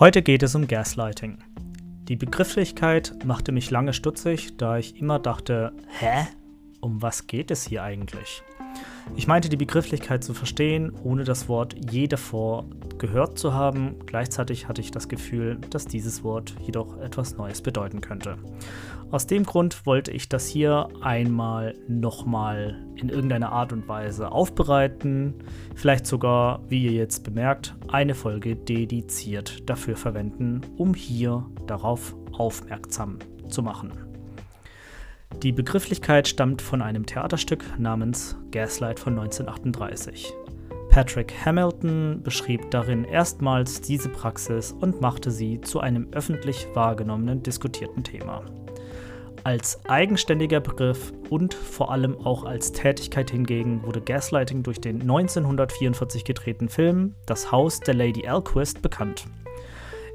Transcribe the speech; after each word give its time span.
Heute 0.00 0.22
geht 0.22 0.44
es 0.44 0.54
um 0.54 0.68
Gaslighting. 0.68 1.38
Die 2.04 2.14
Begrifflichkeit 2.14 3.16
machte 3.24 3.50
mich 3.50 3.72
lange 3.72 3.92
stutzig, 3.92 4.56
da 4.56 4.78
ich 4.78 4.96
immer 5.00 5.18
dachte, 5.18 5.72
hä? 5.88 6.28
Um 6.80 7.02
was 7.02 7.26
geht 7.26 7.50
es 7.50 7.64
hier 7.64 7.82
eigentlich? 7.82 8.44
Ich 9.16 9.26
meinte 9.26 9.48
die 9.48 9.56
Begrifflichkeit 9.56 10.22
zu 10.22 10.34
verstehen, 10.34 10.92
ohne 11.02 11.24
das 11.24 11.48
Wort 11.48 11.74
je 11.90 12.06
davor 12.06 12.66
gehört 12.98 13.40
zu 13.40 13.54
haben. 13.54 13.96
Gleichzeitig 14.06 14.68
hatte 14.68 14.82
ich 14.82 14.92
das 14.92 15.08
Gefühl, 15.08 15.58
dass 15.70 15.86
dieses 15.86 16.22
Wort 16.22 16.54
jedoch 16.64 16.96
etwas 16.98 17.36
Neues 17.36 17.60
bedeuten 17.60 18.00
könnte. 18.00 18.38
Aus 19.10 19.26
dem 19.26 19.44
Grund 19.44 19.86
wollte 19.86 20.10
ich 20.10 20.28
das 20.28 20.46
hier 20.46 20.88
einmal 21.00 21.74
nochmal 21.88 22.76
in 22.96 23.08
irgendeiner 23.08 23.52
Art 23.52 23.72
und 23.72 23.88
Weise 23.88 24.30
aufbereiten. 24.30 25.32
Vielleicht 25.74 26.06
sogar, 26.06 26.60
wie 26.68 26.84
ihr 26.84 26.92
jetzt 26.92 27.24
bemerkt, 27.24 27.74
eine 27.88 28.14
Folge 28.14 28.54
dediziert 28.54 29.68
dafür 29.68 29.96
verwenden, 29.96 30.60
um 30.76 30.92
hier 30.92 31.46
darauf 31.66 32.14
aufmerksam 32.32 33.18
zu 33.48 33.62
machen. 33.62 33.92
Die 35.42 35.52
Begrifflichkeit 35.52 36.28
stammt 36.28 36.60
von 36.60 36.82
einem 36.82 37.06
Theaterstück 37.06 37.64
namens 37.78 38.36
Gaslight 38.50 39.00
von 39.00 39.18
1938. 39.18 40.34
Patrick 40.90 41.32
Hamilton 41.46 42.20
beschrieb 42.22 42.70
darin 42.70 43.04
erstmals 43.04 43.80
diese 43.80 44.10
Praxis 44.10 44.72
und 44.72 45.00
machte 45.00 45.30
sie 45.30 45.62
zu 45.62 45.80
einem 45.80 46.08
öffentlich 46.12 46.66
wahrgenommenen 46.74 47.42
diskutierten 47.42 48.04
Thema. 48.04 48.42
Als 49.44 49.80
eigenständiger 49.88 50.60
Begriff 50.60 51.12
und 51.30 51.54
vor 51.54 51.90
allem 51.90 52.16
auch 52.26 52.44
als 52.44 52.72
Tätigkeit 52.72 53.30
hingegen 53.30 53.82
wurde 53.82 54.00
Gaslighting 54.00 54.62
durch 54.62 54.80
den 54.80 55.00
1944 55.00 56.24
gedrehten 56.24 56.68
Film 56.68 57.14
Das 57.26 57.52
Haus 57.52 57.80
der 57.80 57.94
Lady 57.94 58.26
Alquist 58.26 58.82
bekannt. 58.82 59.26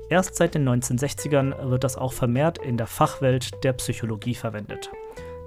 Erst 0.10 0.36
seit 0.36 0.54
den 0.54 0.68
1960ern 0.68 1.70
wird 1.70 1.84
das 1.84 1.98
auch 1.98 2.14
vermehrt 2.14 2.60
in 2.60 2.78
der 2.78 2.88
Fachwelt 2.88 3.64
der 3.64 3.74
Psychologie 3.74 4.36
verwendet. 4.36 4.92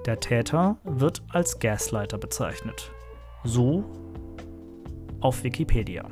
Der 0.06 0.18
Täter 0.18 0.78
wird 0.84 1.22
als 1.30 1.58
Gaslighter 1.58 2.18
bezeichnet. 2.18 2.90
So 3.44 3.84
auf 5.20 5.44
Wikipedia. 5.44 6.04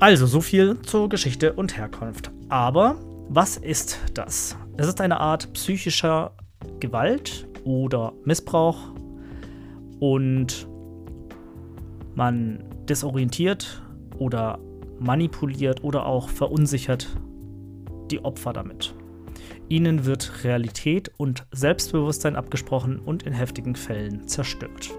Also 0.00 0.26
so 0.26 0.40
viel 0.40 0.80
zur 0.82 1.08
Geschichte 1.08 1.52
und 1.52 1.76
Herkunft. 1.76 2.30
Aber 2.48 2.96
was 3.28 3.56
ist 3.56 3.98
das? 4.14 4.56
Es 4.80 4.86
ist 4.86 5.00
eine 5.00 5.18
Art 5.18 5.52
psychischer 5.54 6.30
Gewalt 6.78 7.48
oder 7.64 8.12
Missbrauch 8.24 8.78
und 9.98 10.68
man 12.14 12.62
desorientiert 12.88 13.82
oder 14.20 14.60
manipuliert 15.00 15.82
oder 15.82 16.06
auch 16.06 16.28
verunsichert 16.28 17.08
die 18.12 18.24
Opfer 18.24 18.52
damit. 18.52 18.94
Ihnen 19.68 20.04
wird 20.04 20.44
Realität 20.44 21.10
und 21.16 21.44
Selbstbewusstsein 21.50 22.36
abgesprochen 22.36 23.00
und 23.00 23.24
in 23.24 23.32
heftigen 23.32 23.74
Fällen 23.74 24.28
zerstört. 24.28 24.90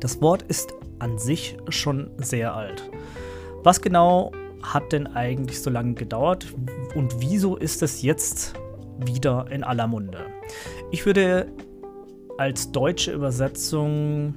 Das 0.00 0.20
Wort 0.20 0.42
ist 0.42 0.74
an 0.98 1.18
sich 1.18 1.56
schon 1.68 2.10
sehr 2.16 2.56
alt. 2.56 2.90
Was 3.62 3.80
genau 3.80 4.32
hat 4.60 4.90
denn 4.90 5.06
eigentlich 5.06 5.62
so 5.62 5.70
lange 5.70 5.94
gedauert 5.94 6.52
und 6.96 7.20
wieso 7.20 7.56
ist 7.56 7.84
es 7.84 8.02
jetzt 8.02 8.54
wieder 8.98 9.46
in 9.50 9.64
aller 9.64 9.86
Munde? 9.86 10.26
Ich 10.90 11.06
würde 11.06 11.46
als 12.38 12.72
deutsche 12.72 13.12
Übersetzung 13.12 14.34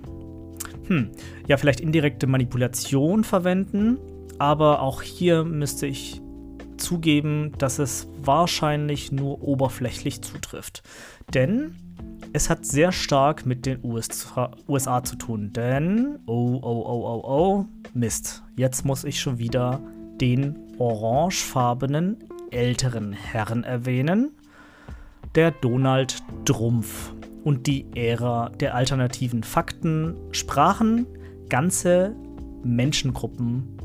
hm, 0.88 1.12
ja 1.48 1.58
vielleicht 1.58 1.80
indirekte 1.80 2.28
Manipulation 2.28 3.24
verwenden, 3.24 3.98
aber 4.38 4.82
auch 4.82 5.02
hier 5.02 5.44
müsste 5.44 5.88
ich 5.88 6.22
zugeben, 6.78 7.54
dass 7.58 7.80
es 7.80 8.08
wahrscheinlich 8.22 9.12
nur 9.12 9.42
oberflächlich 9.42 10.22
zutrifft. 10.22 10.84
Denn 11.34 11.76
es 12.34 12.50
hat 12.50 12.66
sehr 12.66 12.92
stark 12.92 13.46
mit 13.46 13.66
den 13.66 13.80
USA, 13.84 14.52
USA 14.68 15.04
zu 15.04 15.16
tun. 15.16 15.54
Denn, 15.54 16.20
oh, 16.26 16.60
oh, 16.62 16.84
oh, 16.86 17.06
oh, 17.06 17.22
oh, 17.24 17.66
Mist. 17.94 18.44
Jetzt 18.58 18.86
muss 18.86 19.04
ich 19.04 19.20
schon 19.20 19.40
wieder 19.40 19.82
den 20.20 20.56
orangefarbenen 20.78 22.18
älteren 22.52 23.14
Herrn 23.14 23.64
erwähnen, 23.64 24.32
der 25.36 25.52
Donald 25.52 26.18
Trumpf. 26.46 27.14
Und 27.44 27.68
die 27.68 27.86
Ära 27.96 28.50
der 28.60 28.74
alternativen 28.74 29.44
Fakten 29.44 30.16
sprachen 30.32 31.06
ganze 31.48 32.16
Menschengruppen 32.64 33.78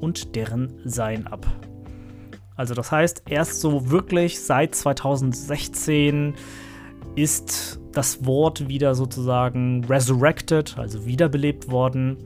und 0.00 0.36
deren 0.36 0.80
Sein 0.84 1.26
ab. 1.26 1.46
Also 2.54 2.74
das 2.74 2.92
heißt, 2.92 3.22
erst 3.28 3.60
so 3.60 3.90
wirklich 3.90 4.40
seit 4.40 4.74
2016 4.74 6.34
ist 7.16 7.80
das 7.92 8.24
Wort 8.24 8.68
wieder 8.68 8.94
sozusagen 8.94 9.84
resurrected, 9.84 10.76
also 10.78 11.06
wiederbelebt 11.06 11.70
worden. 11.70 12.18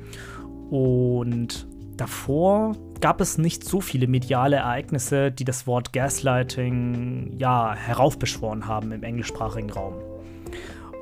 Und 0.71 1.67
davor 1.97 2.73
gab 3.01 3.21
es 3.21 3.39
nicht 3.39 3.65
so 3.65 3.81
viele 3.81 4.07
mediale 4.07 4.57
Ereignisse, 4.57 5.33
die 5.33 5.45
das 5.45 5.67
Wort 5.67 5.93
Gaslighting 5.93 7.35
ja 7.39 7.75
heraufbeschworen 7.75 8.67
haben 8.67 8.93
im 8.93 9.03
englischsprachigen 9.03 9.71
Raum. 9.71 9.95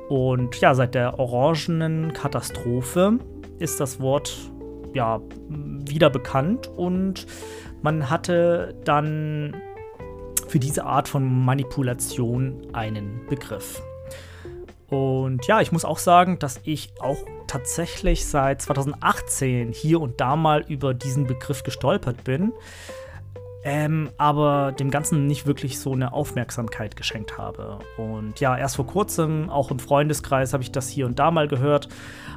Und 0.09 0.59
ja, 0.59 0.73
seit 0.75 0.95
der 0.95 1.19
orangenen 1.19 2.11
Katastrophe 2.13 3.19
ist 3.59 3.79
das 3.79 3.99
Wort 3.99 4.35
ja 4.93 5.21
wieder 5.47 6.09
bekannt 6.09 6.67
und 6.67 7.27
man 7.81 8.09
hatte 8.09 8.75
dann 8.83 9.55
für 10.47 10.59
diese 10.59 10.85
Art 10.85 11.07
von 11.07 11.45
Manipulation 11.45 12.67
einen 12.73 13.25
Begriff. 13.29 13.81
Und 14.89 15.47
ja, 15.47 15.61
ich 15.61 15.71
muss 15.71 15.85
auch 15.85 15.97
sagen, 15.97 16.39
dass 16.39 16.59
ich 16.65 16.91
auch 16.99 17.17
tatsächlich 17.51 18.25
seit 18.25 18.61
2018 18.61 19.73
hier 19.73 19.99
und 19.99 20.21
da 20.21 20.37
mal 20.37 20.63
über 20.69 20.93
diesen 20.93 21.27
Begriff 21.27 21.63
gestolpert 21.63 22.23
bin, 22.23 22.53
ähm, 23.65 24.09
aber 24.17 24.71
dem 24.71 24.89
Ganzen 24.89 25.27
nicht 25.27 25.45
wirklich 25.45 25.77
so 25.77 25.91
eine 25.91 26.13
Aufmerksamkeit 26.13 26.95
geschenkt 26.95 27.37
habe. 27.37 27.79
Und 27.97 28.39
ja, 28.39 28.57
erst 28.57 28.77
vor 28.77 28.87
kurzem, 28.87 29.49
auch 29.49 29.69
im 29.69 29.79
Freundeskreis, 29.79 30.53
habe 30.53 30.63
ich 30.63 30.71
das 30.71 30.87
hier 30.87 31.05
und 31.05 31.19
da 31.19 31.29
mal 31.29 31.49
gehört. 31.49 31.89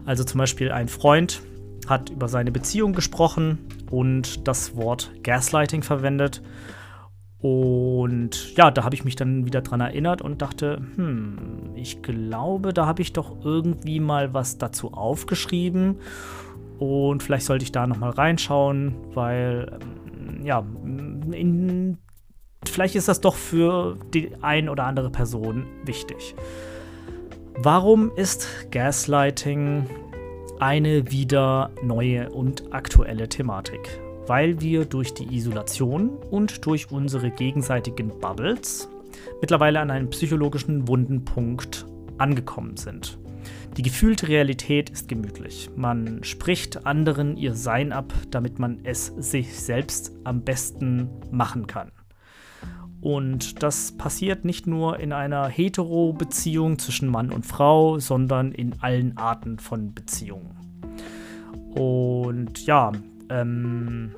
Also 0.05 0.25
zum 0.25 0.39
Beispiel 0.39 0.73
ein 0.73 0.89
Freund 0.89 1.43
hat 1.87 2.11
über 2.11 2.27
seine 2.27 2.51
Beziehung 2.51 2.93
gesprochen 2.93 3.59
und 3.93 4.49
das 4.49 4.75
Wort 4.75 5.13
Gaslighting 5.23 5.85
verwendet. 5.85 6.43
Und 7.45 8.57
ja, 8.57 8.71
da 8.71 8.85
habe 8.85 8.95
ich 8.95 9.05
mich 9.05 9.17
dann 9.17 9.45
wieder 9.45 9.61
dran 9.61 9.83
erinnert 9.83 10.23
und 10.23 10.41
dachte, 10.41 10.81
hm, 10.97 11.73
ich 11.75 12.01
glaube, 12.01 12.73
da 12.73 12.87
habe 12.87 13.03
ich 13.03 13.13
doch 13.13 13.45
irgendwie 13.45 14.01
mal 14.01 14.33
was 14.33 14.57
dazu 14.57 14.95
aufgeschrieben. 14.95 15.97
Und 16.79 17.23
vielleicht 17.23 17.45
sollte 17.45 17.63
ich 17.63 17.71
da 17.71 17.87
nochmal 17.87 18.13
reinschauen, 18.13 18.95
weil, 19.13 19.79
ähm, 20.27 20.47
ja, 20.47 20.65
in, 21.33 21.99
vielleicht 22.65 22.95
ist 22.95 23.09
das 23.09 23.21
doch 23.21 23.35
für 23.35 23.99
die 24.15 24.31
ein 24.41 24.71
oder 24.71 24.85
andere 24.85 25.11
Person 25.11 25.67
wichtig. 25.85 26.35
Warum 27.59 28.11
ist 28.17 28.49
Gaslighting 28.71 29.85
eine 30.61 31.11
wieder 31.11 31.73
neue 31.83 32.31
und 32.31 32.73
aktuelle 32.73 33.29
Thematik, 33.29 34.01
weil 34.27 34.61
wir 34.61 34.85
durch 34.85 35.15
die 35.15 35.35
Isolation 35.35 36.11
und 36.31 36.65
durch 36.67 36.91
unsere 36.91 37.31
gegenseitigen 37.31 38.09
Bubbles 38.21 38.89
mittlerweile 39.41 39.81
an 39.81 39.91
einem 39.91 40.11
psychologischen 40.11 40.89
Wundenpunkt 40.89 41.87
angekommen 42.19 42.77
sind. 42.77 43.19
Die 43.77 43.83
gefühlte 43.83 44.29
Realität 44.29 44.91
ist 44.91 45.09
gemütlich. 45.09 45.69
Man 45.75 46.23
spricht 46.23 46.87
anderen 46.87 47.37
ihr 47.37 47.55
Sein 47.55 47.93
ab, 47.93 48.13
damit 48.31 48.59
man 48.59 48.81
es 48.85 49.07
sich 49.07 49.59
selbst 49.59 50.13
am 50.23 50.43
besten 50.43 51.11
machen 51.33 51.67
kann. 51.67 51.91
Und 53.01 53.63
das 53.63 53.93
passiert 53.93 54.45
nicht 54.47 54.67
nur 54.67 54.99
in 54.99 55.13
einer 55.13 55.49
Hetero-Beziehung 55.49 56.79
zwischen 56.79 57.09
Mann 57.09 57.33
und 57.33 57.45
Frau, 57.45 57.99
sondern 57.99 58.53
in 58.53 58.81
allen 58.81 59.19
Arten 59.19 59.59
von 59.59 59.93
Beziehungen. 59.93 60.57
Und 61.75 62.65
ja, 62.65 62.93
ähm, 63.31 64.15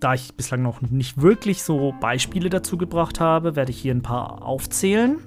da 0.00 0.14
ich 0.14 0.34
bislang 0.34 0.62
noch 0.62 0.82
nicht 0.82 1.20
wirklich 1.20 1.62
so 1.62 1.94
Beispiele 2.00 2.50
dazu 2.50 2.76
gebracht 2.76 3.20
habe, 3.20 3.56
werde 3.56 3.70
ich 3.70 3.78
hier 3.78 3.94
ein 3.94 4.02
paar 4.02 4.42
aufzählen. 4.42 5.18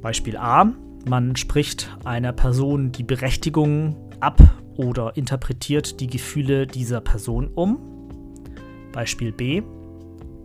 Beispiel 0.00 0.36
A. 0.36 0.72
Man 1.08 1.36
spricht 1.36 1.96
einer 2.04 2.32
Person 2.32 2.92
die 2.92 3.02
Berechtigung 3.02 3.96
ab 4.20 4.40
oder 4.76 5.16
interpretiert 5.16 6.00
die 6.00 6.06
Gefühle 6.06 6.66
dieser 6.66 7.00
Person 7.00 7.48
um. 7.48 7.78
Beispiel 8.92 9.32
B. 9.32 9.62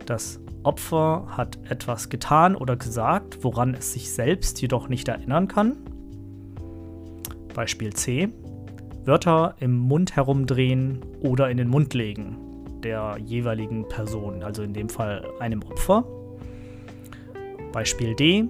Das 0.06 0.40
Opfer 0.62 1.26
hat 1.28 1.58
etwas 1.70 2.08
getan 2.08 2.56
oder 2.56 2.76
gesagt, 2.76 3.44
woran 3.44 3.74
es 3.74 3.92
sich 3.92 4.12
selbst 4.12 4.60
jedoch 4.60 4.88
nicht 4.88 5.08
erinnern 5.08 5.48
kann. 5.48 5.76
Beispiel 7.54 7.92
C. 7.92 8.30
Wörter 9.08 9.54
im 9.58 9.74
Mund 9.74 10.16
herumdrehen 10.16 11.00
oder 11.22 11.50
in 11.50 11.56
den 11.56 11.68
Mund 11.68 11.94
legen 11.94 12.36
der 12.82 13.16
jeweiligen 13.24 13.88
Person, 13.88 14.42
also 14.42 14.62
in 14.62 14.74
dem 14.74 14.90
Fall 14.90 15.24
einem 15.40 15.62
Opfer. 15.62 16.04
Beispiel 17.72 18.14
D. 18.14 18.44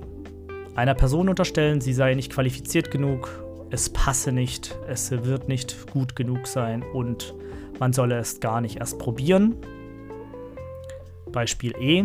Einer 0.75 0.95
Person 0.95 1.29
unterstellen, 1.29 1.81
sie 1.81 1.93
sei 1.93 2.15
nicht 2.15 2.33
qualifiziert 2.33 2.91
genug, 2.91 3.31
es 3.71 3.89
passe 3.89 4.33
nicht, 4.33 4.77
es 4.89 5.13
wird 5.13 5.49
nicht 5.49 5.93
gut 5.93 6.17
genug 6.17 6.49
sein 6.49 6.83
und 6.83 7.35
man 7.79 7.93
solle 7.93 8.19
es 8.19 8.41
gar 8.41 8.61
nicht 8.61 8.79
erst 8.81 8.99
probieren. 8.99 9.55
Beispiel 11.31 11.73
E. 11.81 12.05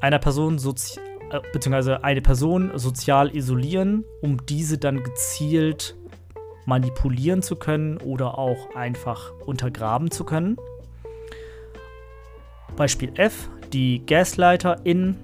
Einer 0.00 0.18
Person 0.18 0.58
sozi 0.58 0.98
äh, 1.30 1.40
beziehungsweise 1.52 2.02
eine 2.02 2.20
Person 2.20 2.72
sozial 2.74 3.34
isolieren, 3.34 4.04
um 4.20 4.44
diese 4.44 4.76
dann 4.76 5.04
gezielt 5.04 5.96
manipulieren 6.66 7.42
zu 7.42 7.56
können 7.56 7.98
oder 7.98 8.38
auch 8.38 8.74
einfach 8.74 9.32
untergraben 9.46 10.10
zu 10.10 10.24
können. 10.24 10.56
Beispiel 12.76 13.12
F. 13.16 13.50
Die 13.72 14.04
Gasleiterin 14.04 15.16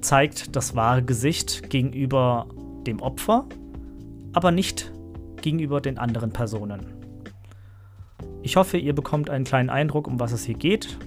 zeigt 0.00 0.54
das 0.54 0.74
wahre 0.74 1.02
Gesicht 1.02 1.70
gegenüber 1.70 2.46
dem 2.86 3.00
Opfer, 3.00 3.46
aber 4.32 4.50
nicht 4.50 4.92
gegenüber 5.40 5.80
den 5.80 5.98
anderen 5.98 6.32
Personen. 6.32 6.92
Ich 8.42 8.56
hoffe, 8.56 8.76
ihr 8.76 8.94
bekommt 8.94 9.30
einen 9.30 9.44
kleinen 9.44 9.70
Eindruck, 9.70 10.06
um 10.06 10.20
was 10.20 10.32
es 10.32 10.44
hier 10.44 10.56
geht. 10.56 10.98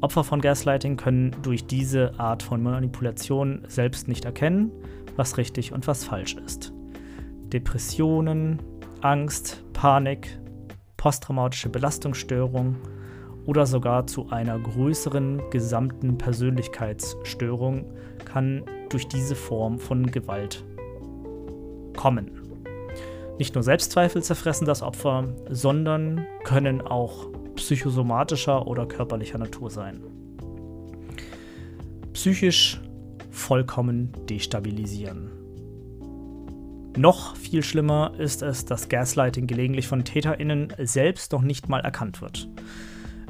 Opfer 0.00 0.24
von 0.24 0.40
Gaslighting 0.40 0.96
können 0.96 1.36
durch 1.42 1.66
diese 1.66 2.18
Art 2.18 2.42
von 2.42 2.62
Manipulation 2.62 3.64
selbst 3.68 4.08
nicht 4.08 4.24
erkennen, 4.24 4.72
was 5.16 5.36
richtig 5.36 5.72
und 5.72 5.86
was 5.86 6.04
falsch 6.04 6.36
ist. 6.44 6.72
Depressionen, 7.52 8.60
Angst, 9.02 9.64
Panik, 9.72 10.38
posttraumatische 10.96 11.70
Belastungsstörung 11.70 12.76
oder 13.46 13.64
sogar 13.64 14.06
zu 14.06 14.28
einer 14.28 14.58
größeren 14.58 15.42
gesamten 15.50 16.18
Persönlichkeitsstörung 16.18 17.86
kann 18.26 18.62
durch 18.90 19.08
diese 19.08 19.34
Form 19.34 19.78
von 19.78 20.06
Gewalt 20.10 20.64
kommen. 21.96 22.30
Nicht 23.38 23.54
nur 23.54 23.64
Selbstzweifel 23.64 24.22
zerfressen 24.22 24.66
das 24.66 24.82
Opfer, 24.82 25.24
sondern 25.48 26.26
können 26.44 26.82
auch 26.82 27.28
psychosomatischer 27.56 28.66
oder 28.66 28.84
körperlicher 28.84 29.38
Natur 29.38 29.70
sein. 29.70 30.02
Psychisch 32.12 32.78
vollkommen 33.30 34.12
destabilisieren. 34.28 35.39
Noch 36.96 37.36
viel 37.36 37.62
schlimmer 37.62 38.12
ist 38.18 38.42
es, 38.42 38.64
dass 38.64 38.88
Gaslighting 38.88 39.46
gelegentlich 39.46 39.86
von 39.86 40.04
TäterInnen 40.04 40.74
selbst 40.78 41.32
noch 41.32 41.42
nicht 41.42 41.68
mal 41.68 41.80
erkannt 41.80 42.20
wird. 42.20 42.48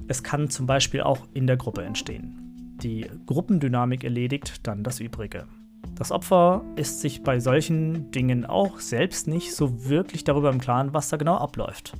Es 0.09 0.23
kann 0.23 0.51
zum 0.51 0.67
Beispiel 0.67 1.03
auch 1.03 1.27
in 1.35 1.47
der 1.47 1.57
Gruppe 1.57 1.83
entstehen. 1.83 2.77
Die 2.83 3.07
Gruppendynamik 3.27 4.03
erledigt 4.03 4.67
dann 4.67 4.83
das 4.83 4.99
Übrige. 4.99 5.47
Das 5.95 6.11
Opfer 6.11 6.65
ist 6.77 7.01
sich 7.01 7.23
bei 7.23 7.39
solchen 7.41 8.11
Dingen 8.11 8.47
auch 8.47 8.81
selbst 8.81 9.29
nicht 9.29 9.55
so 9.55 9.89
wirklich 9.89 10.25
darüber 10.25 10.51
im 10.51 10.61
Klaren, 10.61 10.95
was 10.95 11.11
da 11.11 11.19
genau 11.19 11.37
abläuft. 11.37 11.93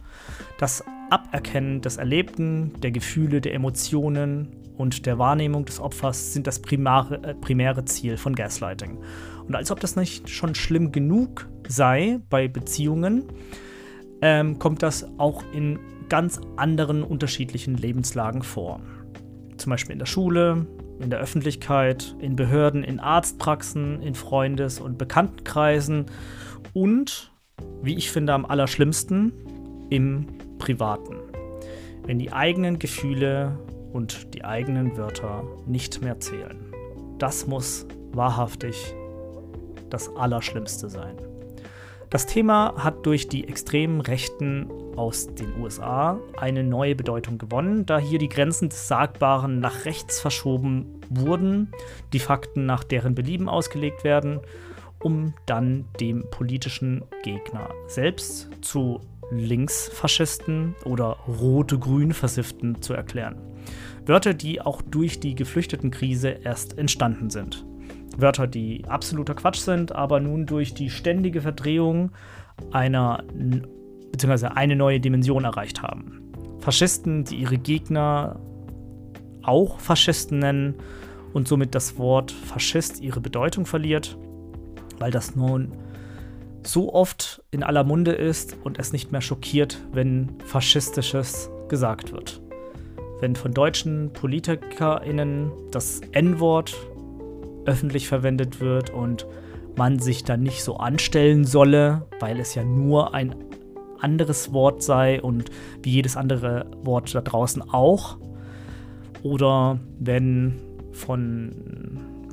Das 0.59 0.83
Aberkennen 1.11 1.81
des 1.81 1.97
Erlebten, 1.97 2.73
der 2.81 2.91
Gefühle, 2.91 3.41
der 3.41 3.55
Emotionen 3.55 4.49
und 4.77 5.05
der 5.07 5.19
Wahrnehmung 5.19 5.65
des 5.65 5.81
Opfers 5.81 6.33
sind 6.33 6.47
das 6.47 6.61
primäre, 6.63 7.23
äh, 7.23 7.35
primäre 7.35 7.85
Ziel 7.85 8.17
von 8.17 8.35
Gaslighting. 8.35 8.99
Und 9.47 9.55
als 9.55 9.71
ob 9.71 9.81
das 9.81 9.97
nicht 9.97 10.29
schon 10.31 10.55
schlimm 10.55 10.93
genug 10.93 11.49
sei 11.69 12.21
bei 12.31 12.49
Beziehungen, 12.49 13.25
ähm, 14.23 14.59
kommt 14.59 14.83
das 14.83 15.07
auch 15.19 15.43
in 15.53 15.79
ganz 16.09 16.41
anderen 16.57 17.03
unterschiedlichen 17.03 17.77
Lebenslagen 17.77 18.43
vor. 18.43 18.81
Zum 19.57 19.71
Beispiel 19.71 19.93
in 19.93 19.99
der 19.99 20.07
Schule, 20.07 20.67
in 21.01 21.11
der 21.11 21.19
Öffentlichkeit, 21.19 22.15
in 22.19 22.37
Behörden, 22.37 22.85
in 22.85 23.01
Arztpraxen, 23.01 24.03
in 24.03 24.15
Freundes- 24.15 24.81
und 24.81 24.99
Bekanntenkreisen 24.99 26.07
und, 26.73 27.33
wie 27.83 27.97
ich 27.97 28.11
finde, 28.11 28.35
am 28.35 28.45
allerschlimmsten, 28.45 29.33
im 29.89 30.27
Privaten. 30.61 31.17
Wenn 32.07 32.21
die 32.21 32.33
eigenen 32.33 32.79
Gefühle 32.79 33.59
und 33.93 34.35
die 34.35 34.45
eigenen 34.45 34.97
Wörter 34.97 35.43
nicht 35.67 36.03
mehr 36.03 36.21
zählen. 36.21 36.73
Das 37.19 37.47
muss 37.47 37.87
wahrhaftig 38.13 38.95
das 39.89 40.15
Allerschlimmste 40.15 40.89
sein. 40.89 41.17
Das 42.11 42.27
Thema 42.27 42.75
hat 42.77 43.07
durch 43.07 43.29
die 43.29 43.49
extremen 43.49 44.01
Rechten 44.01 44.69
aus 44.97 45.33
den 45.35 45.61
USA 45.61 46.19
eine 46.37 46.65
neue 46.65 46.97
Bedeutung 46.97 47.39
gewonnen, 47.39 47.87
da 47.87 47.99
hier 47.99 48.19
die 48.19 48.29
Grenzen 48.29 48.69
des 48.69 48.89
Sagbaren 48.89 49.61
nach 49.61 49.85
rechts 49.85 50.21
verschoben 50.21 51.01
wurden, 51.09 51.71
die 52.13 52.19
Fakten 52.19 52.67
nach 52.67 52.83
deren 52.83 53.15
Belieben 53.15 53.49
ausgelegt 53.49 54.03
werden, 54.03 54.41
um 55.01 55.35
dann 55.47 55.85
dem 56.01 56.29
politischen 56.31 57.03
Gegner 57.23 57.71
selbst 57.87 58.51
zu 58.61 59.01
Linksfaschisten 59.31 60.75
oder 60.85 61.19
rote-grün 61.27 62.13
Versifften 62.13 62.83
zu 62.83 62.95
erklären. 62.95 63.37
Wörter, 64.07 64.35
die 64.35 64.61
auch 64.61 64.83
durch 64.83 65.21
die 65.21 65.35
Geflüchtetenkrise 65.35 66.29
erst 66.29 66.79
entstanden 66.79 67.31
sind. 67.31 67.65
Wörter, 68.17 68.47
die 68.47 68.85
absoluter 68.87 69.35
Quatsch 69.35 69.61
sind, 69.61 69.93
aber 69.93 70.21
nun 70.21 70.47
durch 70.47 70.75
die 70.75 70.91
ständige 70.91 71.43
Verdrehung 71.43 72.11
einer 72.73 73.23
bzw. 74.13 74.47
eine 74.47 74.77
neue 74.77 75.01
Dimension 75.01 75.45
erreicht 75.45 75.83
haben. 75.83 76.33
Faschisten, 76.59 77.25
die 77.25 77.37
ihre 77.37 77.59
Gegner 77.59 78.41
auch 79.43 79.81
Faschisten 79.81 80.41
nennen 80.41 80.75
und 81.33 81.49
somit 81.49 81.75
das 81.75 81.97
Wort 81.99 82.31
Faschist 82.33 83.01
ihre 83.01 83.21
Bedeutung 83.21 83.65
verliert, 83.65 84.19
weil 84.99 85.11
das 85.11 85.37
nun 85.37 85.73
so 86.63 86.93
oft 86.93 87.43
in 87.51 87.63
aller 87.63 87.85
Munde 87.85 88.13
ist 88.13 88.57
und 88.65 88.79
es 88.79 88.93
nicht 88.93 89.13
mehr 89.13 89.21
schockiert, 89.21 89.79
wenn 89.93 90.37
faschistisches 90.45 91.51
gesagt 91.69 92.13
wird. 92.13 92.41
Wenn 93.21 93.37
von 93.37 93.53
deutschen 93.53 94.13
PolitikerInnen 94.13 95.51
das 95.71 96.01
N-Wort 96.13 96.75
öffentlich 97.67 98.09
verwendet 98.09 98.61
wird 98.61 98.91
und 98.91 99.27
man 99.77 99.99
sich 99.99 100.25
dann 100.25 100.43
nicht 100.43 100.65
so 100.65 100.77
anstellen 100.77 101.45
solle, 101.45 102.07
weil 102.19 102.41
es 102.41 102.55
ja 102.55 102.65
nur 102.65 103.15
ein 103.15 103.35
anderes 104.01 104.53
Wort 104.53 104.83
sei 104.83 105.21
und 105.21 105.51
wie 105.83 105.91
jedes 105.91 106.17
andere 106.17 106.67
Wort 106.83 107.15
da 107.15 107.21
draußen 107.21 107.63
auch. 107.71 108.19
Oder 109.23 109.79
wenn 109.99 110.61
von, 110.93 111.53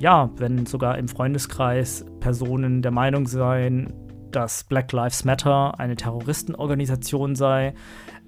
ja, 0.00 0.30
wenn 0.36 0.66
sogar 0.66 0.98
im 0.98 1.08
Freundeskreis 1.08 2.04
Personen 2.20 2.82
der 2.82 2.92
Meinung 2.92 3.26
seien, 3.26 3.92
dass 4.38 4.62
Black 4.62 4.92
Lives 4.92 5.24
Matter 5.24 5.80
eine 5.80 5.96
Terroristenorganisation 5.96 7.34
sei 7.34 7.74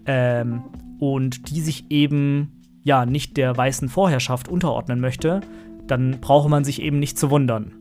ähm, 0.07 0.65
und 0.99 1.51
die 1.51 1.61
sich 1.61 1.89
eben 1.89 2.81
ja 2.83 3.07
nicht 3.07 3.37
der 3.37 3.57
weißen 3.57 3.89
Vorherrschaft 3.89 4.49
unterordnen 4.49 4.99
möchte, 4.99 5.41
dann 5.87 6.21
brauche 6.21 6.49
man 6.49 6.65
sich 6.65 6.83
eben 6.83 6.99
nicht 6.99 7.17
zu 7.17 7.31
wundern. 7.31 7.75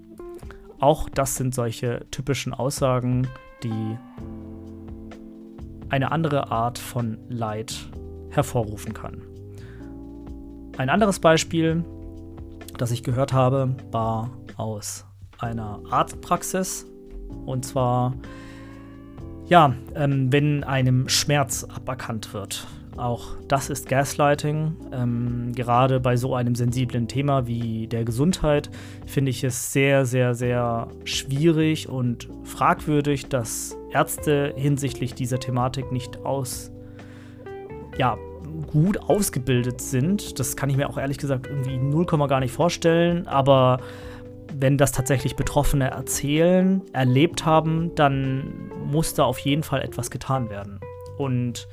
Auch 0.80 1.10
das 1.10 1.38
sind 1.38 1.56
solche 1.56 2.06
typischen 2.12 2.54
Aussagen, 2.54 3.28
die 3.64 3.98
eine 5.90 6.12
andere 6.12 6.52
Art 6.52 6.78
von 6.78 7.18
Leid 7.30 7.90
hervorrufen 8.30 8.94
kann. 8.94 9.24
Ein 10.78 10.92
anderes 10.92 11.20
Beispiel, 11.20 11.84
das 12.78 12.92
ich 12.92 13.02
gehört 13.02 13.34
habe, 13.34 13.76
war 13.90 14.30
aus 14.56 15.08
einer 15.40 15.82
Arztpraxis. 15.90 16.86
Und 17.46 17.66
zwar, 17.66 18.14
ja, 19.48 19.74
ähm, 19.96 20.32
wenn 20.32 20.64
einem 20.64 21.10
Schmerz 21.10 21.64
aberkannt 21.64 22.34
wird 22.34 22.68
Auch 22.98 23.36
das 23.48 23.70
ist 23.70 23.88
Gaslighting. 23.88 24.76
Ähm, 24.92 25.52
gerade 25.56 26.00
bei 26.00 26.18
so 26.18 26.36
einem 26.36 26.56
sensiblen 26.56 27.08
Thema 27.08 27.48
wie 27.48 27.88
der 27.88 28.04
Gesundheit 28.04 28.70
finde 29.06 29.32
ich 29.32 29.44
es 29.44 29.72
sehr, 29.72 30.06
sehr, 30.06 30.36
sehr 30.36 30.90
schwierig 31.06 31.88
und 31.88 32.28
fragwürdig, 32.44 33.28
dass 33.28 33.78
Ärzte 33.92 34.54
hinsichtlich 34.58 35.14
dieser 35.14 35.40
Thematik 35.40 35.92
nicht 35.92 36.18
aus, 36.26 36.72
ja, 37.98 38.18
gut 38.72 38.98
ausgebildet 39.10 39.82
sind. 39.82 40.40
Das 40.40 40.56
kann 40.56 40.70
ich 40.70 40.78
mir 40.78 40.90
auch 40.90 40.98
ehrlich 40.98 41.18
gesagt 41.18 41.48
irgendwie 41.48 41.78
0, 41.78 42.06
gar 42.28 42.40
nicht 42.40 42.52
vorstellen. 42.52 43.28
Aber 43.28 43.80
wenn 44.54 44.78
das 44.78 44.92
tatsächlich 44.92 45.36
Betroffene 45.36 45.92
erzählen, 45.92 46.82
erlebt 46.94 47.46
haben, 47.46 47.94
dann 47.96 48.72
muss 48.86 49.14
da 49.14 49.24
auf 49.24 49.40
jeden 49.40 49.64
Fall 49.64 49.82
etwas 49.82 50.10
getan 50.12 50.50
werden. 50.50 50.80
Und 51.18 51.68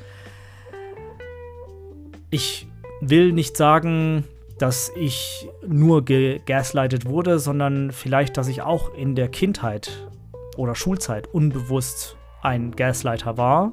ich 2.30 2.66
will 3.00 3.32
nicht 3.32 3.56
sagen, 3.56 4.24
dass 4.58 4.90
ich 4.96 5.48
nur 5.66 6.04
gegaslightet 6.04 7.06
wurde, 7.06 7.38
sondern 7.38 7.92
vielleicht, 7.92 8.36
dass 8.36 8.48
ich 8.48 8.62
auch 8.62 8.94
in 8.94 9.14
der 9.14 9.28
Kindheit 9.28 10.08
oder 10.56 10.74
Schulzeit 10.74 11.26
unbewusst 11.28 12.16
ein 12.42 12.72
Gaslighter 12.72 13.36
war. 13.36 13.72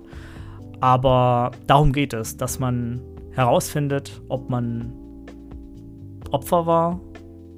Aber 0.81 1.51
darum 1.67 1.93
geht 1.93 2.13
es, 2.13 2.35
dass 2.35 2.59
man 2.59 3.01
herausfindet, 3.31 4.21
ob 4.27 4.49
man 4.49 4.93
Opfer 6.31 6.65
war, 6.65 6.99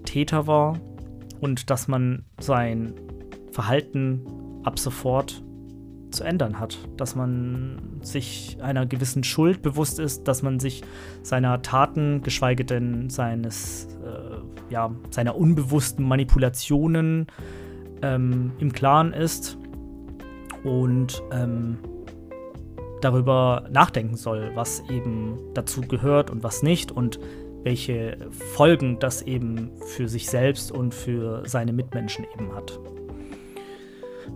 Täter 0.03 0.45
war 0.47 0.75
und 1.45 1.69
dass 1.69 1.87
man 1.87 2.25
sein 2.39 2.95
Verhalten 3.51 4.25
ab 4.63 4.79
sofort 4.79 5.43
zu 6.09 6.23
ändern 6.23 6.59
hat, 6.59 6.79
dass 6.97 7.15
man 7.15 7.99
sich 8.01 8.57
einer 8.61 8.87
gewissen 8.87 9.23
Schuld 9.23 9.61
bewusst 9.61 9.99
ist, 9.99 10.27
dass 10.27 10.41
man 10.41 10.59
sich 10.59 10.81
seiner 11.21 11.61
Taten, 11.61 12.23
geschweige 12.23 12.65
denn 12.65 13.11
seines, 13.11 13.87
äh, 14.03 14.73
ja, 14.73 14.89
seiner 15.11 15.37
unbewussten 15.37 16.03
Manipulationen 16.07 17.27
ähm, 18.01 18.51
im 18.57 18.73
Klaren 18.73 19.13
ist 19.13 19.55
und 20.63 21.21
ähm, 21.31 21.77
darüber 23.01 23.67
nachdenken 23.69 24.15
soll, 24.15 24.49
was 24.55 24.81
eben 24.89 25.37
dazu 25.53 25.81
gehört 25.81 26.31
und 26.31 26.41
was 26.41 26.63
nicht. 26.63 26.91
Und 26.91 27.19
welche 27.65 28.17
Folgen 28.53 28.99
das 28.99 29.23
eben 29.23 29.71
für 29.87 30.07
sich 30.07 30.29
selbst 30.29 30.71
und 30.71 30.93
für 30.93 31.41
seine 31.47 31.73
Mitmenschen 31.73 32.23
eben 32.35 32.53
hat. 32.53 32.79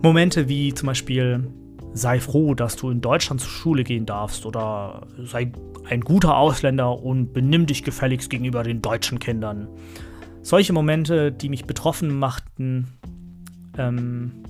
Momente 0.02 0.48
wie 0.48 0.74
zum 0.74 0.88
Beispiel 0.88 1.46
sei 1.92 2.18
froh, 2.18 2.54
dass 2.54 2.74
du 2.74 2.90
in 2.90 3.00
Deutschland 3.00 3.40
zur 3.40 3.50
Schule 3.50 3.84
gehen 3.84 4.04
darfst 4.04 4.46
oder 4.46 5.06
sei 5.22 5.52
ein 5.88 6.00
guter 6.00 6.36
Ausländer 6.36 7.00
und 7.02 7.32
benimm 7.32 7.66
dich 7.66 7.84
gefälligst 7.84 8.30
gegenüber 8.30 8.64
den 8.64 8.82
deutschen 8.82 9.20
Kindern. 9.20 9.68
Solche 10.42 10.72
Momente, 10.72 11.30
die 11.30 11.48
mich 11.48 11.66
betroffen 11.66 12.18
machten, 12.18 12.88
ähm, 13.78 14.42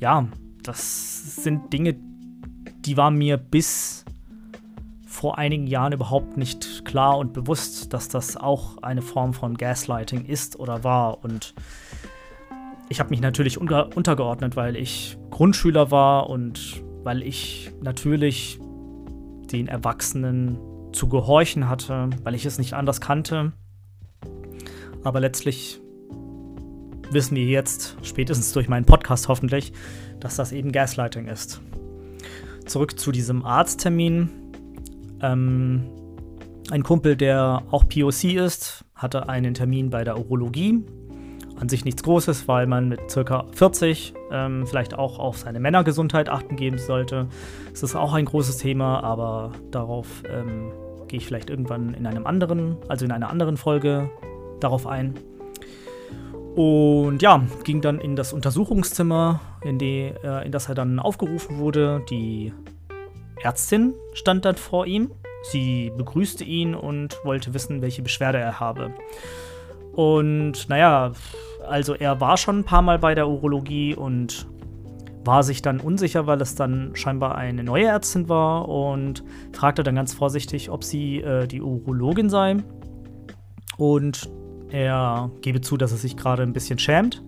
ja, 0.00 0.26
das 0.62 1.42
sind 1.42 1.72
Dinge, 1.74 1.94
die 2.86 2.96
waren 2.96 3.16
mir 3.16 3.36
bis 3.36 4.03
vor 5.14 5.38
einigen 5.38 5.68
Jahren 5.68 5.92
überhaupt 5.92 6.36
nicht 6.36 6.84
klar 6.84 7.16
und 7.18 7.32
bewusst, 7.32 7.92
dass 7.94 8.08
das 8.08 8.36
auch 8.36 8.78
eine 8.78 9.00
Form 9.00 9.32
von 9.32 9.56
Gaslighting 9.56 10.24
ist 10.26 10.58
oder 10.58 10.82
war. 10.82 11.22
Und 11.22 11.54
ich 12.88 12.98
habe 12.98 13.10
mich 13.10 13.20
natürlich 13.20 13.56
untergeordnet, 13.58 14.56
weil 14.56 14.74
ich 14.74 15.16
Grundschüler 15.30 15.92
war 15.92 16.28
und 16.28 16.82
weil 17.04 17.22
ich 17.22 17.70
natürlich 17.80 18.58
den 19.52 19.68
Erwachsenen 19.68 20.58
zu 20.92 21.08
gehorchen 21.08 21.68
hatte, 21.68 22.10
weil 22.24 22.34
ich 22.34 22.44
es 22.44 22.58
nicht 22.58 22.74
anders 22.74 23.00
kannte. 23.00 23.52
Aber 25.04 25.20
letztlich 25.20 25.80
wissen 27.10 27.36
wir 27.36 27.44
jetzt, 27.44 27.96
spätestens 28.02 28.52
durch 28.52 28.68
meinen 28.68 28.84
Podcast 28.84 29.28
hoffentlich, 29.28 29.72
dass 30.18 30.34
das 30.34 30.50
eben 30.50 30.72
Gaslighting 30.72 31.28
ist. 31.28 31.60
Zurück 32.66 32.98
zu 32.98 33.12
diesem 33.12 33.44
Arzttermin. 33.44 34.43
Ähm, 35.24 35.84
ein 36.70 36.82
Kumpel, 36.82 37.16
der 37.16 37.62
auch 37.70 37.84
POC 37.88 38.24
ist, 38.36 38.84
hatte 38.94 39.28
einen 39.28 39.54
Termin 39.54 39.90
bei 39.90 40.04
der 40.04 40.18
Urologie 40.18 40.84
an 41.60 41.68
sich 41.68 41.84
nichts 41.84 42.02
Großes, 42.02 42.48
weil 42.48 42.66
man 42.66 42.88
mit 42.88 43.10
circa 43.10 43.46
40 43.52 44.14
ähm, 44.32 44.66
vielleicht 44.66 44.94
auch 44.94 45.18
auf 45.18 45.38
seine 45.38 45.60
Männergesundheit 45.60 46.28
achten 46.28 46.56
geben 46.56 46.78
sollte. 46.78 47.28
Es 47.72 47.82
ist 47.82 47.94
auch 47.94 48.12
ein 48.12 48.24
großes 48.24 48.58
Thema, 48.58 49.02
aber 49.04 49.52
darauf 49.70 50.22
ähm, 50.28 50.72
gehe 51.06 51.18
ich 51.18 51.26
vielleicht 51.26 51.50
irgendwann 51.50 51.94
in 51.94 52.06
einem 52.06 52.26
anderen, 52.26 52.76
also 52.88 53.04
in 53.04 53.12
einer 53.12 53.30
anderen 53.30 53.56
Folge 53.56 54.10
darauf 54.60 54.86
ein. 54.86 55.14
Und 56.56 57.22
ja, 57.22 57.42
ging 57.64 57.80
dann 57.80 57.98
in 57.98 58.16
das 58.16 58.32
Untersuchungszimmer, 58.32 59.40
in, 59.62 59.78
die, 59.78 60.12
äh, 60.22 60.44
in 60.44 60.52
das 60.52 60.68
er 60.68 60.74
dann 60.74 60.98
aufgerufen 60.98 61.58
wurde. 61.58 62.02
Die 62.10 62.52
Ärztin 63.44 63.94
stand 64.14 64.44
dann 64.44 64.56
vor 64.56 64.86
ihm. 64.86 65.10
Sie 65.42 65.92
begrüßte 65.96 66.44
ihn 66.44 66.74
und 66.74 67.18
wollte 67.24 67.52
wissen, 67.52 67.82
welche 67.82 68.02
Beschwerde 68.02 68.38
er 68.38 68.58
habe. 68.58 68.94
Und 69.92 70.68
naja, 70.68 71.12
also 71.68 71.94
er 71.94 72.20
war 72.20 72.36
schon 72.36 72.60
ein 72.60 72.64
paar 72.64 72.82
Mal 72.82 72.98
bei 72.98 73.14
der 73.14 73.28
Urologie 73.28 73.94
und 73.94 74.46
war 75.24 75.42
sich 75.42 75.62
dann 75.62 75.80
unsicher, 75.80 76.26
weil 76.26 76.40
es 76.40 76.54
dann 76.54 76.90
scheinbar 76.94 77.36
eine 77.36 77.64
neue 77.64 77.86
Ärztin 77.86 78.28
war 78.28 78.68
und 78.68 79.22
fragte 79.52 79.82
dann 79.82 79.94
ganz 79.94 80.12
vorsichtig, 80.14 80.70
ob 80.70 80.84
sie 80.84 81.20
äh, 81.20 81.46
die 81.46 81.62
Urologin 81.62 82.28
sei. 82.28 82.56
Und 83.76 84.30
er 84.70 85.30
gebe 85.40 85.60
zu, 85.60 85.76
dass 85.76 85.92
er 85.92 85.98
sich 85.98 86.16
gerade 86.16 86.42
ein 86.42 86.52
bisschen 86.52 86.78
schämt. 86.78 87.22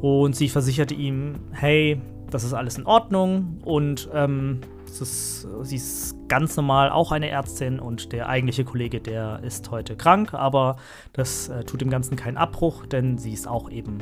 Und 0.00 0.36
sie 0.36 0.48
versicherte 0.48 0.94
ihm, 0.94 1.34
hey, 1.52 2.00
das 2.30 2.44
ist 2.44 2.54
alles 2.54 2.78
in 2.78 2.86
Ordnung 2.86 3.58
und 3.64 4.08
ähm, 4.14 4.60
ist, 5.00 5.46
sie 5.62 5.76
ist 5.76 6.16
ganz 6.28 6.56
normal 6.56 6.90
auch 6.90 7.12
eine 7.12 7.28
Ärztin 7.28 7.78
und 7.78 8.12
der 8.12 8.28
eigentliche 8.28 8.64
Kollege, 8.64 9.00
der 9.00 9.40
ist 9.42 9.70
heute 9.70 9.96
krank, 9.96 10.34
aber 10.34 10.76
das 11.12 11.48
äh, 11.48 11.64
tut 11.64 11.80
dem 11.80 11.90
Ganzen 11.90 12.16
keinen 12.16 12.36
Abbruch, 12.36 12.86
denn 12.86 13.18
sie 13.18 13.32
ist 13.32 13.46
auch 13.46 13.70
eben 13.70 13.98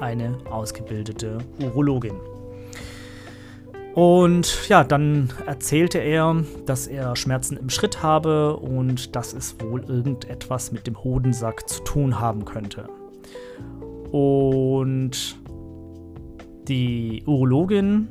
eine 0.00 0.36
ausgebildete 0.50 1.38
Urologin. 1.62 2.16
Und 3.94 4.68
ja, 4.68 4.84
dann 4.84 5.30
erzählte 5.46 5.98
er, 5.98 6.44
dass 6.64 6.86
er 6.86 7.14
Schmerzen 7.14 7.58
im 7.58 7.68
Schritt 7.68 8.02
habe 8.02 8.56
und 8.56 9.14
dass 9.14 9.34
es 9.34 9.60
wohl 9.60 9.84
irgendetwas 9.84 10.72
mit 10.72 10.86
dem 10.86 11.04
Hodensack 11.04 11.68
zu 11.68 11.82
tun 11.84 12.18
haben 12.18 12.46
könnte. 12.46 12.88
Und 14.10 15.36
die 16.68 17.22
Urologin 17.26 18.08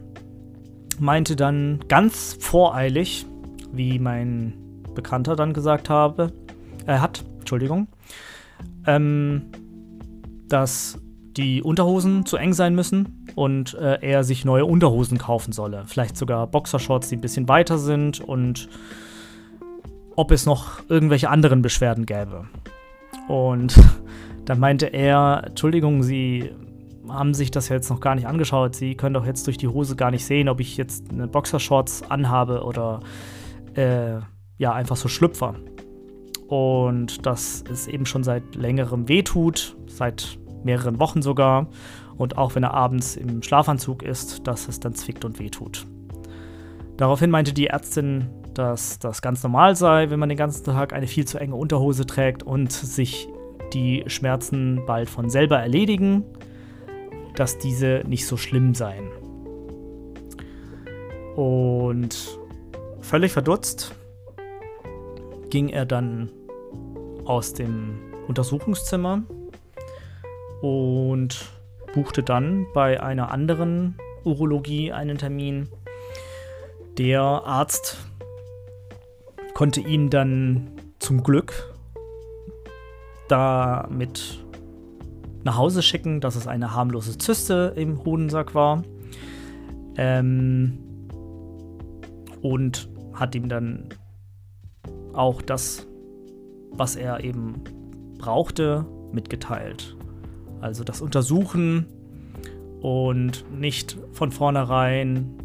meinte 1.01 1.35
dann 1.35 1.79
ganz 1.87 2.37
voreilig, 2.39 3.25
wie 3.73 3.99
mein 3.99 4.53
Bekannter 4.93 5.35
dann 5.35 5.53
gesagt 5.53 5.89
habe, 5.89 6.31
er 6.85 6.97
äh, 6.97 6.99
hat, 6.99 7.25
Entschuldigung, 7.39 7.87
ähm, 8.85 9.43
dass 10.47 10.99
die 11.37 11.63
Unterhosen 11.63 12.25
zu 12.25 12.37
eng 12.37 12.53
sein 12.53 12.75
müssen 12.75 13.25
und 13.35 13.73
äh, 13.75 13.99
er 14.01 14.23
sich 14.23 14.45
neue 14.45 14.65
Unterhosen 14.65 15.17
kaufen 15.17 15.53
solle. 15.53 15.83
Vielleicht 15.87 16.17
sogar 16.17 16.45
Boxershorts, 16.47 17.09
die 17.09 17.15
ein 17.15 17.21
bisschen 17.21 17.47
weiter 17.47 17.77
sind 17.77 18.19
und 18.19 18.69
ob 20.15 20.31
es 20.31 20.45
noch 20.45 20.81
irgendwelche 20.87 21.29
anderen 21.29 21.61
Beschwerden 21.61 22.05
gäbe. 22.05 22.45
Und 23.27 23.75
dann 24.45 24.59
meinte 24.59 24.87
er, 24.87 25.45
Entschuldigung, 25.47 26.03
Sie 26.03 26.51
haben 27.13 27.33
sich 27.33 27.51
das 27.51 27.69
jetzt 27.69 27.89
noch 27.89 27.99
gar 27.99 28.15
nicht 28.15 28.27
angeschaut. 28.27 28.75
Sie 28.75 28.95
können 28.95 29.13
doch 29.13 29.25
jetzt 29.25 29.47
durch 29.47 29.57
die 29.57 29.67
Hose 29.67 29.95
gar 29.95 30.11
nicht 30.11 30.25
sehen, 30.25 30.49
ob 30.49 30.59
ich 30.59 30.77
jetzt 30.77 31.11
eine 31.11 31.27
Boxershorts 31.27 32.09
anhabe 32.09 32.63
oder 32.63 33.01
äh, 33.75 34.19
ja, 34.57 34.73
einfach 34.73 34.95
so 34.95 35.07
Schlüpfer. 35.07 35.55
Und 36.47 37.25
dass 37.25 37.63
es 37.71 37.87
eben 37.87 38.05
schon 38.05 38.23
seit 38.23 38.55
längerem 38.55 39.07
wehtut, 39.07 39.77
seit 39.87 40.37
mehreren 40.63 40.99
Wochen 40.99 41.21
sogar. 41.21 41.67
Und 42.17 42.37
auch 42.37 42.55
wenn 42.55 42.63
er 42.63 42.73
abends 42.73 43.15
im 43.15 43.41
Schlafanzug 43.41 44.03
ist, 44.03 44.45
dass 44.47 44.67
es 44.67 44.79
dann 44.79 44.93
zwickt 44.93 45.25
und 45.25 45.39
wehtut. 45.39 45.87
Daraufhin 46.97 47.31
meinte 47.31 47.53
die 47.53 47.67
Ärztin, 47.67 48.29
dass 48.53 48.99
das 48.99 49.21
ganz 49.21 49.41
normal 49.43 49.75
sei, 49.75 50.09
wenn 50.09 50.19
man 50.19 50.29
den 50.29 50.37
ganzen 50.37 50.63
Tag 50.65 50.93
eine 50.93 51.07
viel 51.07 51.25
zu 51.25 51.39
enge 51.39 51.55
Unterhose 51.55 52.05
trägt 52.05 52.43
und 52.43 52.71
sich 52.71 53.27
die 53.73 54.03
Schmerzen 54.07 54.85
bald 54.85 55.09
von 55.09 55.29
selber 55.29 55.57
erledigen 55.57 56.25
dass 57.35 57.57
diese 57.57 58.03
nicht 58.07 58.25
so 58.25 58.37
schlimm 58.37 58.73
seien. 58.73 59.09
Und 61.35 62.39
völlig 62.99 63.31
verdutzt 63.31 63.95
ging 65.49 65.69
er 65.69 65.85
dann 65.85 66.31
aus 67.25 67.53
dem 67.53 67.99
Untersuchungszimmer 68.27 69.23
und 70.61 71.49
buchte 71.93 72.23
dann 72.23 72.67
bei 72.73 73.01
einer 73.01 73.31
anderen 73.31 73.97
Urologie 74.23 74.91
einen 74.91 75.17
Termin. 75.17 75.69
Der 76.97 77.21
Arzt 77.21 77.97
konnte 79.53 79.81
ihn 79.81 80.09
dann 80.09 80.71
zum 80.99 81.23
Glück 81.23 81.73
damit 83.27 84.40
nach 85.43 85.57
Hause 85.57 85.81
schicken, 85.81 86.21
dass 86.21 86.35
es 86.35 86.47
eine 86.47 86.73
harmlose 86.75 87.17
Zyste 87.17 87.73
im 87.75 88.03
Hodensack 88.03 88.53
war. 88.55 88.83
Ähm, 89.97 90.77
und 92.41 92.89
hat 93.13 93.35
ihm 93.35 93.49
dann 93.49 93.89
auch 95.13 95.41
das, 95.41 95.87
was 96.71 96.95
er 96.95 97.23
eben 97.23 97.61
brauchte, 98.17 98.85
mitgeteilt. 99.11 99.95
Also 100.61 100.83
das 100.83 101.01
Untersuchen 101.01 101.85
und 102.81 103.45
nicht 103.51 103.97
von 104.13 104.31
vornherein 104.31 105.37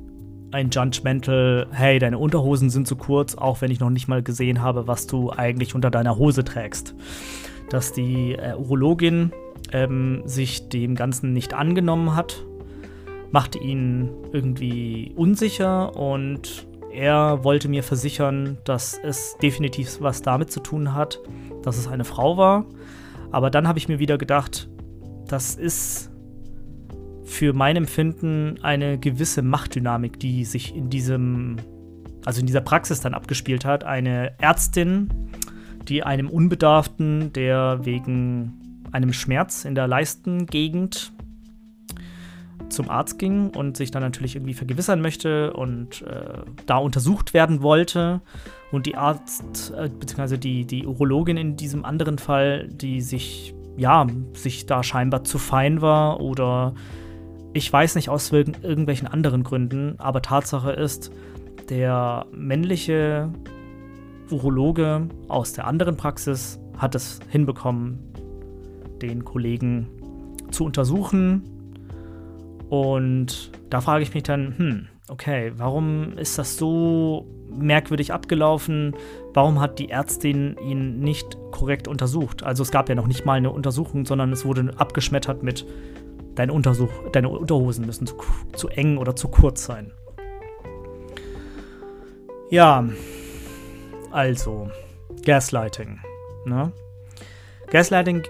ein 0.53 0.71
Judgmental, 0.71 1.67
hey, 1.71 1.99
deine 1.99 2.19
Unterhosen 2.19 2.71
sind 2.71 2.87
zu 2.87 2.97
kurz, 2.97 3.35
auch 3.35 3.61
wenn 3.61 3.71
ich 3.71 3.81
noch 3.81 3.91
nicht 3.91 4.09
mal 4.09 4.23
gesehen 4.23 4.63
habe, 4.63 4.87
was 4.87 5.07
du 5.07 5.31
eigentlich 5.31 5.75
unter 5.75 5.91
deiner 5.91 6.17
Hose 6.17 6.45
trägst. 6.45 6.95
Dass 7.69 7.93
die 7.93 8.33
äh, 8.33 8.55
Urologin 8.55 9.33
ähm, 9.73 10.23
sich 10.25 10.69
dem 10.69 10.95
Ganzen 10.95 11.33
nicht 11.33 11.55
angenommen 11.55 12.15
hat, 12.15 12.45
machte 13.31 13.59
ihn 13.59 14.11
irgendwie 14.33 15.13
unsicher 15.17 15.97
und 15.97 16.67
er 16.93 17.45
wollte 17.45 17.69
mir 17.69 17.83
versichern, 17.83 18.57
dass 18.65 18.99
es 19.03 19.37
definitiv 19.43 19.99
was 20.01 20.23
damit 20.23 20.51
zu 20.51 20.61
tun 20.61 20.95
hat, 20.95 21.21
dass 21.63 21.77
es 21.77 21.89
eine 21.89 22.05
Frau 22.05 22.39
war. 22.39 22.65
Aber 23.31 23.51
dann 23.51 23.69
habe 23.69 23.79
ich 23.79 23.89
mir 23.89 23.99
wieder 23.99 24.17
gedacht, 24.17 24.69
das 25.29 25.55
ist 25.57 26.11
für 27.25 27.53
mein 27.53 27.77
Empfinden 27.77 28.59
eine 28.63 28.99
gewisse 28.99 29.43
Machtdynamik, 29.43 30.19
die 30.19 30.45
sich 30.45 30.75
in 30.75 30.89
diesem, 30.89 31.57
also 32.25 32.41
in 32.41 32.47
dieser 32.47 32.61
Praxis 32.63 33.01
dann 33.01 33.13
abgespielt 33.13 33.65
hat. 33.65 33.85
Eine 33.85 34.33
Ärztin, 34.39 35.11
die 35.89 36.03
einem 36.03 36.31
Unbedarften, 36.31 37.33
der 37.33 37.81
wegen 37.85 38.66
einem 38.97 39.13
Schmerz 39.13 39.65
in 39.65 39.75
der 39.75 39.87
Leistengegend 39.87 41.13
zum 42.69 42.91
Arzt 42.91 43.19
ging 43.19 43.51
und 43.51 43.77
sich 43.77 43.91
dann 43.91 44.03
natürlich 44.03 44.35
irgendwie 44.35 44.55
vergewissern 44.55 45.01
möchte 45.01 45.53
und 45.53 46.03
äh, 46.03 46.39
da 46.65 46.79
untersucht 46.79 47.35
werden 47.35 47.63
wollte. 47.63 48.23
Und 48.73 48.87
die 48.87 48.97
Arzt, 48.97 49.73
äh, 49.77 49.89
beziehungsweise 49.89 50.39
die, 50.39 50.65
die 50.65 50.87
Urologin 50.87 51.37
in 51.37 51.57
diesem 51.57 51.85
anderen 51.85 52.19
Fall, 52.19 52.69
die 52.69 53.03
sich, 53.03 53.55
ja, 53.77 54.07
sich 54.33 54.67
da 54.67 54.83
scheinbar 54.83 55.25
zu 55.25 55.39
fein 55.39 55.83
war 55.83 56.21
oder 56.21 56.75
ich 57.53 57.73
weiß 57.73 57.95
nicht 57.95 58.09
aus 58.09 58.33
irgendwelchen 58.33 59.07
anderen 59.07 59.45
Gründen, 59.45 59.95
aber 59.99 60.23
Tatsache 60.23 60.73
ist, 60.73 61.11
der 61.69 62.27
männliche 62.33 63.31
Urologe 64.31 65.09
aus 65.29 65.53
der 65.53 65.67
anderen 65.67 65.97
Praxis 65.97 66.59
hat 66.77 66.95
es 66.95 67.21
hinbekommen, 67.31 67.99
den 69.03 69.25
Kollegen 69.25 69.89
zu 70.51 70.65
untersuchen. 70.65 71.43
Und 72.69 73.53
da 73.71 73.81
frage 73.81 74.03
ich 74.03 74.15
mich 74.15 74.25
dann, 74.25 74.59
hm, 74.59 74.89
okay, 75.09 75.53
warum 75.57 76.19
ist 76.19 76.39
das 76.39 76.57
so 76.57 77.27
merkwürdig 77.49 78.13
abgelaufen? 78.13 78.95
Warum 79.35 79.61
hat 79.61 79.79
die 79.79 79.91
Ärztin 79.91 80.57
ihn 80.59 81.01
nicht 81.01 81.39
korrekt 81.53 81.89
untersucht? 81.89 82.43
Also 82.43 82.63
es 82.63 82.71
gab 82.71 82.89
ja 82.89 82.95
noch 82.95 83.07
nicht 83.07 83.25
mal 83.25 83.35
eine 83.35 83.51
Untersuchung, 83.51 84.05
sondern 84.05 84.33
es 84.33 84.45
wurde 84.45 84.73
abgeschmettert 84.77 85.43
mit, 85.43 85.65
deine, 86.37 86.53
Untersuch 86.53 86.91
deine 87.13 87.29
Unterhosen 87.29 87.87
müssen 87.87 88.07
zu, 88.07 88.17
zu 88.55 88.69
eng 88.69 88.99
oder 88.99 89.17
zu 89.17 89.29
kurz 89.29 89.65
sein. 89.65 89.93
Ja, 92.51 92.85
also, 94.13 94.71
Gaslighting. 95.25 95.99
Ne? 96.45 96.73
Gaslighting, 97.71 98.23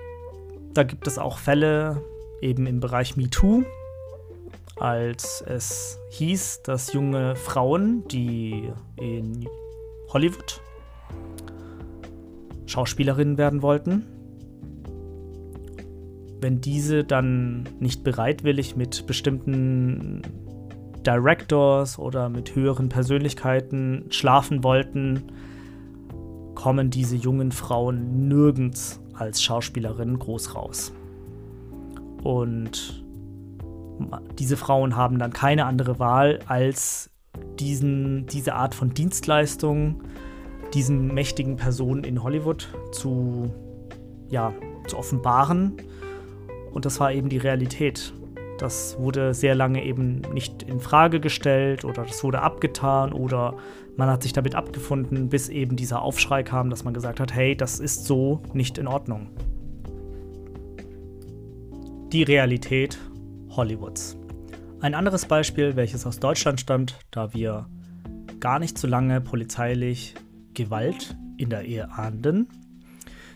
da 0.77 0.83
gibt 0.83 1.07
es 1.07 1.19
auch 1.19 1.39
Fälle 1.39 2.03
eben 2.43 2.67
im 2.67 2.81
Bereich 2.81 3.17
MeToo, 3.17 3.63
als 4.77 5.43
es 5.47 5.99
hieß, 6.11 6.63
dass 6.65 6.93
junge 6.93 7.35
Frauen, 7.35 8.07
die 8.09 8.71
in 8.97 9.49
Hollywood 10.13 10.61
Schauspielerinnen 12.67 13.39
werden 13.39 13.63
wollten, 13.63 14.05
wenn 16.41 16.61
diese 16.61 17.05
dann 17.05 17.69
nicht 17.81 18.05
bereitwillig 18.05 18.77
mit 18.77 19.07
bestimmten 19.07 20.21
Directors 21.07 21.99
oder 21.99 22.29
mit 22.29 22.55
höheren 22.55 22.91
Persönlichkeiten 22.91 24.07
schlafen 24.11 24.63
wollten, 24.63 25.33
kommen 26.55 26.91
diese 26.91 27.17
jungen 27.17 27.53
Frauen 27.53 28.29
nirgends 28.29 29.01
als 29.17 29.43
Schauspielerinnen 29.43 30.19
groß 30.19 30.55
raus. 30.55 30.93
Und 32.23 33.05
diese 34.39 34.57
Frauen 34.57 34.97
haben 34.97 35.19
dann 35.19 35.33
keine 35.33 35.65
andere 35.65 35.99
Wahl, 35.99 36.41
als 36.47 37.11
diesen, 37.59 38.27
diese 38.27 38.55
Art 38.55 38.75
von 38.75 38.95
Dienstleistung 38.95 40.03
diesen 40.75 41.15
mächtigen 41.15 41.57
Personen 41.57 42.05
in 42.05 42.23
Hollywood 42.23 42.69
zu, 42.93 43.51
ja, 44.29 44.53
zu 44.87 44.99
offenbaren. 44.99 45.77
Und 46.73 46.85
das 46.85 47.01
war 47.01 47.13
eben 47.13 47.29
die 47.29 47.39
Realität. 47.39 48.13
Das 48.59 48.97
wurde 48.99 49.35
sehr 49.35 49.55
lange 49.55 49.85
eben 49.85 50.23
nicht 50.33 50.63
in 50.63 50.81
Frage 50.81 51.21
gestellt 51.21 51.85
oder 51.85 52.05
das 52.05 52.25
wurde 52.25 52.41
abgetan 52.41 53.13
oder 53.13 53.55
man 53.97 54.09
hat 54.09 54.23
sich 54.23 54.33
damit 54.33 54.55
abgefunden, 54.55 55.29
bis 55.29 55.49
eben 55.49 55.77
dieser 55.77 56.03
Aufschrei 56.03 56.43
kam, 56.43 56.71
dass 56.71 56.85
man 56.85 56.95
gesagt 56.95 57.21
hat, 57.21 57.35
hey, 57.35 57.57
das 57.57 57.81
ist 57.81 58.05
so 58.05 58.43
nicht 58.53 58.79
in 58.79 58.87
Ordnung. 58.87 59.29
Die 62.13 62.23
Realität 62.23 62.99
Hollywoods. 63.51 64.17
Ein 64.81 64.95
anderes 64.95 65.27
Beispiel, 65.27 65.77
welches 65.77 66.07
aus 66.07 66.21
Deutschland 66.21 66.61
stammt, 66.61 66.99
da 67.11 67.33
wir 67.35 67.67
gar 68.41 68.59
nicht 68.59 68.79
so 68.79 68.87
lange 68.87 69.21
polizeilich 69.21 70.15
Gewalt 70.55 71.17
in 71.39 71.51
der 71.51 71.63
Ehe 71.65 71.91
ahnden. 71.91 72.49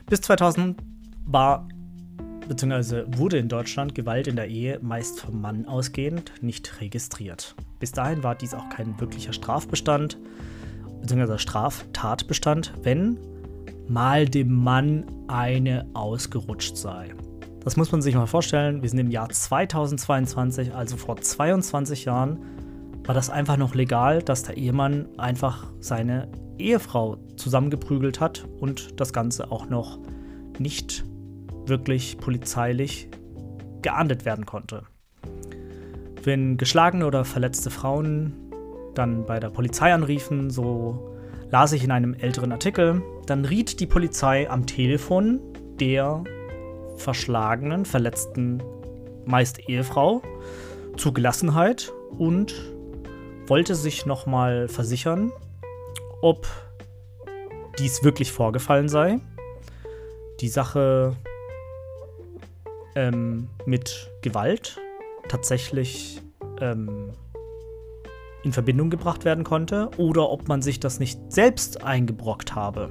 Bis 0.06 0.20
2000 0.20 0.76
war 1.24 1.68
bzw. 2.50 3.04
wurde 3.16 3.38
in 3.38 3.48
Deutschland 3.48 3.94
Gewalt 3.94 4.26
in 4.26 4.34
der 4.34 4.48
Ehe 4.48 4.80
meist 4.82 5.20
vom 5.20 5.40
Mann 5.40 5.66
ausgehend 5.66 6.32
nicht 6.40 6.80
registriert. 6.80 7.54
Bis 7.78 7.92
dahin 7.92 8.24
war 8.24 8.34
dies 8.34 8.54
auch 8.54 8.68
kein 8.68 8.98
wirklicher 9.00 9.32
Strafbestand 9.32 10.18
bzw. 11.00 11.38
Straftatbestand, 11.38 12.74
wenn 12.82 13.18
mal 13.88 14.26
dem 14.26 14.52
Mann 14.52 15.06
eine 15.28 15.86
ausgerutscht 15.94 16.76
sei. 16.76 17.14
Das 17.62 17.76
muss 17.76 17.92
man 17.92 18.02
sich 18.02 18.16
mal 18.16 18.26
vorstellen. 18.26 18.82
Wir 18.82 18.88
sind 18.88 18.98
im 18.98 19.10
Jahr 19.10 19.28
2022, 19.28 20.74
also 20.74 20.96
vor 20.96 21.18
22 21.18 22.04
Jahren, 22.04 22.40
war 23.04 23.14
das 23.14 23.30
einfach 23.30 23.58
noch 23.58 23.76
legal, 23.76 24.22
dass 24.22 24.42
der 24.42 24.56
Ehemann 24.56 25.06
einfach 25.18 25.68
seine 25.78 26.28
Ehefrau 26.58 27.16
zusammengeprügelt 27.36 28.18
hat 28.18 28.44
und 28.58 29.00
das 29.00 29.12
Ganze 29.12 29.52
auch 29.52 29.68
noch 29.68 29.98
nicht 30.58 31.04
wirklich 31.70 32.18
polizeilich 32.18 33.08
geahndet 33.80 34.26
werden 34.26 34.44
konnte. 34.44 34.82
Wenn 36.22 36.58
geschlagene 36.58 37.06
oder 37.06 37.24
verletzte 37.24 37.70
Frauen 37.70 38.34
dann 38.94 39.24
bei 39.24 39.40
der 39.40 39.48
Polizei 39.48 39.94
anriefen, 39.94 40.50
so 40.50 41.16
las 41.50 41.72
ich 41.72 41.82
in 41.82 41.90
einem 41.90 42.12
älteren 42.12 42.52
Artikel, 42.52 43.00
dann 43.24 43.46
riet 43.46 43.80
die 43.80 43.86
Polizei 43.86 44.50
am 44.50 44.66
Telefon 44.66 45.40
der 45.80 46.22
verschlagenen, 46.96 47.86
verletzten, 47.86 48.62
meist 49.24 49.68
Ehefrau 49.68 50.20
zu 50.96 51.12
Gelassenheit 51.12 51.92
und 52.18 52.54
wollte 53.46 53.74
sich 53.74 54.04
nochmal 54.04 54.68
versichern, 54.68 55.32
ob 56.20 56.46
dies 57.78 58.04
wirklich 58.04 58.30
vorgefallen 58.30 58.88
sei. 58.88 59.20
Die 60.40 60.48
Sache 60.48 61.16
ähm, 62.94 63.48
mit 63.66 64.10
Gewalt 64.22 64.78
tatsächlich 65.28 66.20
ähm, 66.60 67.12
in 68.42 68.52
Verbindung 68.52 68.90
gebracht 68.90 69.24
werden 69.24 69.44
konnte 69.44 69.90
oder 69.96 70.30
ob 70.30 70.48
man 70.48 70.62
sich 70.62 70.80
das 70.80 70.98
nicht 70.98 71.20
selbst 71.28 71.84
eingebrockt 71.84 72.54
habe. 72.54 72.90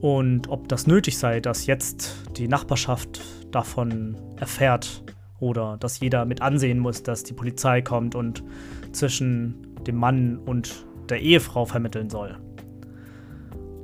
Und 0.00 0.48
ob 0.48 0.68
das 0.68 0.86
nötig 0.86 1.18
sei, 1.18 1.40
dass 1.40 1.66
jetzt 1.66 2.14
die 2.36 2.48
Nachbarschaft 2.48 3.20
davon 3.50 4.16
erfährt 4.36 5.02
oder 5.40 5.76
dass 5.78 6.00
jeder 6.00 6.24
mit 6.24 6.42
ansehen 6.42 6.78
muss, 6.78 7.02
dass 7.02 7.24
die 7.24 7.32
Polizei 7.32 7.82
kommt 7.82 8.14
und 8.14 8.44
zwischen 8.92 9.74
dem 9.86 9.96
Mann 9.96 10.38
und 10.38 10.86
der 11.08 11.20
Ehefrau 11.20 11.64
vermitteln 11.64 12.10
soll. 12.10 12.36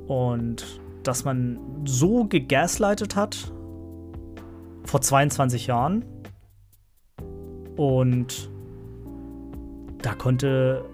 Und 0.07 0.79
dass 1.03 1.25
man 1.25 1.59
so 1.85 2.25
gegaslightet 2.25 3.15
hat 3.15 3.51
vor 4.85 5.01
22 5.01 5.67
Jahren. 5.67 6.05
Und 7.75 8.49
da 10.01 10.13
konnte 10.13 10.85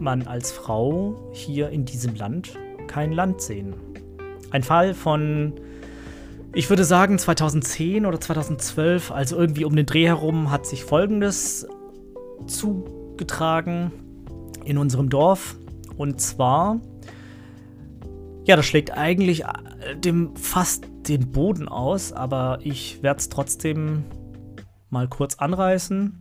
man 0.00 0.26
als 0.26 0.52
Frau 0.52 1.30
hier 1.32 1.70
in 1.70 1.84
diesem 1.84 2.14
Land 2.14 2.56
kein 2.86 3.12
Land 3.12 3.40
sehen. 3.40 3.74
Ein 4.50 4.62
Fall 4.62 4.94
von, 4.94 5.54
ich 6.54 6.70
würde 6.70 6.84
sagen, 6.84 7.18
2010 7.18 8.06
oder 8.06 8.20
2012, 8.20 9.10
also 9.10 9.36
irgendwie 9.36 9.64
um 9.64 9.76
den 9.76 9.86
Dreh 9.86 10.06
herum, 10.06 10.50
hat 10.50 10.66
sich 10.66 10.84
Folgendes 10.84 11.66
zugetragen 12.46 13.92
in 14.64 14.78
unserem 14.78 15.08
Dorf. 15.08 15.56
Und 15.96 16.20
zwar, 16.20 16.80
ja, 18.48 18.56
das 18.56 18.64
schlägt 18.64 18.96
eigentlich 18.96 19.44
äh, 19.44 19.94
dem 19.94 20.34
fast 20.34 20.88
den 21.06 21.30
Boden 21.30 21.68
aus, 21.68 22.14
aber 22.14 22.58
ich 22.62 23.02
werde 23.02 23.20
es 23.20 23.28
trotzdem 23.28 24.04
mal 24.88 25.06
kurz 25.06 25.34
anreißen. 25.34 26.18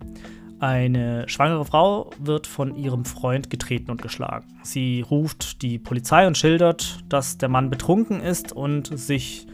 Eine 0.59 1.29
schwangere 1.29 1.63
Frau 1.63 2.09
wird 2.19 2.45
von 2.45 2.75
ihrem 2.75 3.05
Freund 3.05 3.49
getreten 3.49 3.91
und 3.91 4.01
geschlagen. 4.01 4.45
Sie 4.63 5.01
ruft 5.09 5.61
die 5.61 5.79
Polizei 5.79 6.27
und 6.27 6.37
schildert, 6.37 6.99
dass 7.07 7.37
der 7.37 7.47
Mann 7.47 7.69
betrunken 7.69 8.19
ist 8.19 8.51
und 8.51 8.87
sich 8.99 9.47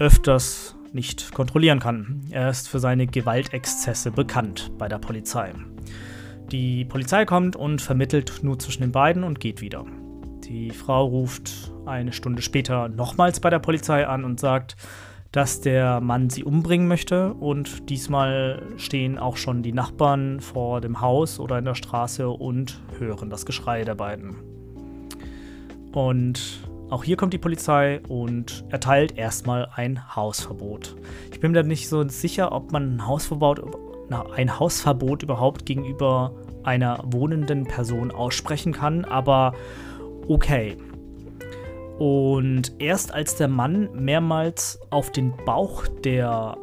öfters 0.00 0.74
nicht 0.92 1.32
kontrollieren 1.32 1.78
kann. 1.78 2.22
Er 2.30 2.50
ist 2.50 2.68
für 2.68 2.80
seine 2.80 3.06
Gewaltexzesse 3.06 4.10
bekannt 4.10 4.72
bei 4.78 4.88
der 4.88 4.98
Polizei. 4.98 5.52
Die 6.50 6.84
Polizei 6.86 7.24
kommt 7.24 7.54
und 7.54 7.80
vermittelt 7.80 8.40
nur 8.42 8.58
zwischen 8.58 8.82
den 8.82 8.90
beiden 8.90 9.22
und 9.22 9.38
geht 9.38 9.60
wieder. 9.60 9.84
Die 10.50 10.70
Frau 10.70 11.06
ruft 11.06 11.70
eine 11.86 12.12
Stunde 12.12 12.42
später 12.42 12.88
nochmals 12.88 13.38
bei 13.38 13.50
der 13.50 13.60
Polizei 13.60 14.04
an 14.04 14.24
und 14.24 14.40
sagt, 14.40 14.74
dass 15.30 15.60
der 15.60 16.00
Mann 16.00 16.28
sie 16.28 16.42
umbringen 16.42 16.88
möchte. 16.88 17.34
Und 17.34 17.88
diesmal 17.88 18.60
stehen 18.76 19.16
auch 19.16 19.36
schon 19.36 19.62
die 19.62 19.72
Nachbarn 19.72 20.40
vor 20.40 20.80
dem 20.80 21.00
Haus 21.00 21.38
oder 21.38 21.58
in 21.60 21.66
der 21.66 21.76
Straße 21.76 22.28
und 22.28 22.80
hören 22.98 23.30
das 23.30 23.46
Geschrei 23.46 23.84
der 23.84 23.94
beiden. 23.94 24.38
Und 25.92 26.68
auch 26.90 27.04
hier 27.04 27.16
kommt 27.16 27.32
die 27.32 27.38
Polizei 27.38 28.00
und 28.08 28.64
erteilt 28.70 29.16
erstmal 29.16 29.68
ein 29.76 30.16
Hausverbot. 30.16 30.96
Ich 31.30 31.38
bin 31.38 31.52
mir 31.52 31.62
da 31.62 31.68
nicht 31.68 31.88
so 31.88 32.08
sicher, 32.08 32.50
ob 32.50 32.72
man 32.72 32.96
ein 32.96 33.06
Hausverbot, 33.06 33.62
ein 34.34 34.58
Hausverbot 34.58 35.22
überhaupt 35.22 35.64
gegenüber 35.64 36.34
einer 36.64 37.04
wohnenden 37.04 37.68
Person 37.68 38.10
aussprechen 38.10 38.72
kann, 38.72 39.04
aber 39.04 39.54
okay. 40.30 40.76
Und 41.98 42.72
erst 42.78 43.12
als 43.12 43.36
der 43.36 43.48
Mann 43.48 43.90
mehrmals 43.92 44.80
auf 44.88 45.12
den 45.12 45.36
Bauch 45.44 45.86
der 45.86 46.56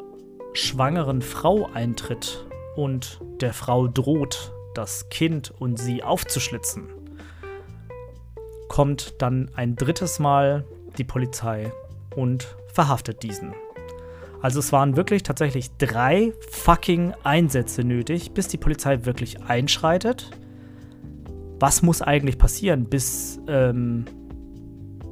schwangeren 0.54 1.22
Frau 1.22 1.70
eintritt 1.74 2.46
und 2.76 3.20
der 3.42 3.54
Frau 3.54 3.88
droht, 3.88 4.52
das 4.74 5.10
Kind 5.10 5.54
und 5.60 5.78
sie 5.78 6.02
aufzuschlitzen, 6.02 6.88
kommt 8.68 9.22
dann 9.22 9.52
ein 9.56 9.76
drittes 9.76 10.18
Mal 10.18 10.66
die 10.98 11.04
Polizei 11.04 11.72
und 12.16 12.56
verhaftet 12.74 13.22
diesen. 13.22 13.54
Also 14.42 14.60
es 14.60 14.72
waren 14.72 14.96
wirklich 14.96 15.24
tatsächlich 15.24 15.76
drei 15.78 16.34
fucking 16.50 17.14
Einsätze 17.24 17.84
nötig, 17.84 18.32
bis 18.32 18.48
die 18.48 18.58
Polizei 18.58 19.06
wirklich 19.06 19.44
einschreitet. 19.44 20.32
Was 21.60 21.82
muss 21.82 22.02
eigentlich 22.02 22.38
passieren, 22.38 22.86
bis 22.86 23.40
ähm, 23.48 24.06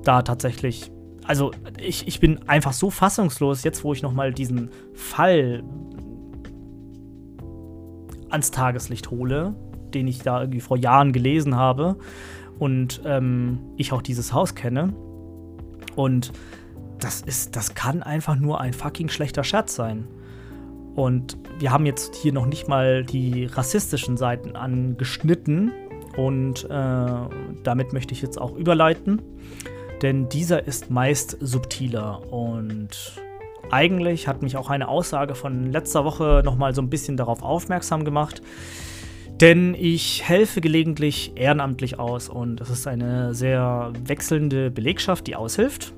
da 0.03 0.21
tatsächlich. 0.21 0.91
Also 1.25 1.51
ich, 1.79 2.08
ich 2.08 2.19
bin 2.19 2.47
einfach 2.47 2.73
so 2.73 2.91
fassungslos, 2.91 3.63
jetzt 3.63 3.84
wo 3.84 3.93
ich 3.93 4.03
nochmal 4.03 4.31
diesen 4.31 4.69
Fall 4.93 5.63
ans 8.29 8.51
Tageslicht 8.51 9.10
hole, 9.10 9.55
den 9.93 10.08
ich 10.08 10.19
da 10.19 10.41
irgendwie 10.41 10.60
vor 10.60 10.77
Jahren 10.77 11.13
gelesen 11.13 11.55
habe 11.55 11.97
und 12.60 13.01
ähm, 13.05 13.60
ich 13.77 13.91
auch 13.91 14.01
dieses 14.01 14.34
Haus 14.34 14.55
kenne. 14.55 14.93
Und 15.95 16.31
das 16.99 17.21
ist, 17.21 17.55
das 17.55 17.73
kann 17.73 18.03
einfach 18.03 18.36
nur 18.36 18.62
ein 18.62 18.73
fucking 18.73 19.10
schlechter 19.10 19.43
Scherz 19.43 19.75
sein. 19.75 20.08
Und 20.95 21.38
wir 21.60 21.71
haben 21.71 21.86
jetzt 21.86 22.15
hier 22.15 22.31
noch 22.31 22.45
nicht 22.45 22.67
mal 22.67 23.03
die 23.03 23.45
rassistischen 23.45 24.15
Seiten 24.15 24.55
angeschnitten. 24.55 25.71
Und 26.17 26.63
äh, 26.69 27.08
damit 27.63 27.93
möchte 27.93 28.13
ich 28.13 28.21
jetzt 28.21 28.39
auch 28.39 28.56
überleiten 28.56 29.21
denn 30.01 30.30
dieser 30.30 30.67
ist 30.67 30.89
meist 30.91 31.38
subtiler 31.39 32.32
und 32.32 32.89
eigentlich 33.71 34.28
hat 34.28 34.43
mich 34.43 34.58
auch 34.58 34.69
eine 34.69 34.88
Aussage 34.88 35.36
von 35.36 35.71
letzter 35.71 36.06
Woche 36.06 36.41
nochmal 36.45 36.75
so 36.75 36.82
ein 36.82 36.89
bisschen 36.89 37.17
darauf 37.17 37.41
aufmerksam 37.41 38.06
gemacht. 38.06 38.41
Denn 39.41 39.73
ich 39.73 40.23
helfe 40.23 40.62
gelegentlich 40.62 41.34
ehrenamtlich 41.36 41.99
aus 41.99 42.30
und 42.30 42.62
es 42.62 42.69
ist 42.69 42.88
eine 42.88 43.34
sehr 43.34 43.91
wechselnde 44.06 44.69
Belegschaft, 44.71 45.28
die 45.28 45.36
aushilft. 45.36 45.93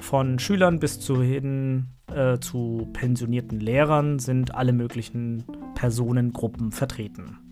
Von 0.00 0.38
Schülern 0.38 0.78
bis 0.78 1.00
zu 1.00 1.20
hin 1.20 1.88
äh, 2.14 2.38
zu 2.38 2.88
pensionierten 2.92 3.60
Lehrern 3.60 4.18
sind 4.18 4.54
alle 4.54 4.72
möglichen 4.72 5.44
Personengruppen 5.74 6.72
vertreten. 6.72 7.49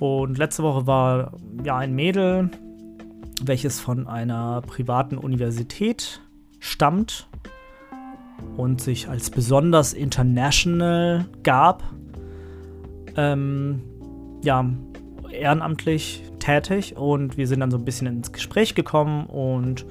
Und 0.00 0.38
letzte 0.38 0.62
Woche 0.62 0.86
war 0.86 1.32
ja 1.62 1.76
ein 1.76 1.94
Mädel, 1.94 2.50
welches 3.42 3.80
von 3.80 4.06
einer 4.06 4.62
privaten 4.62 5.18
Universität 5.18 6.22
stammt 6.58 7.28
und 8.56 8.80
sich 8.80 9.08
als 9.08 9.30
besonders 9.30 9.92
international 9.92 11.26
gab. 11.42 11.82
Ähm, 13.16 13.82
ja, 14.42 14.64
ehrenamtlich 15.30 16.24
tätig 16.38 16.96
und 16.96 17.36
wir 17.36 17.46
sind 17.46 17.60
dann 17.60 17.70
so 17.70 17.76
ein 17.76 17.84
bisschen 17.84 18.06
ins 18.06 18.32
Gespräch 18.32 18.74
gekommen 18.74 19.26
und 19.26 19.84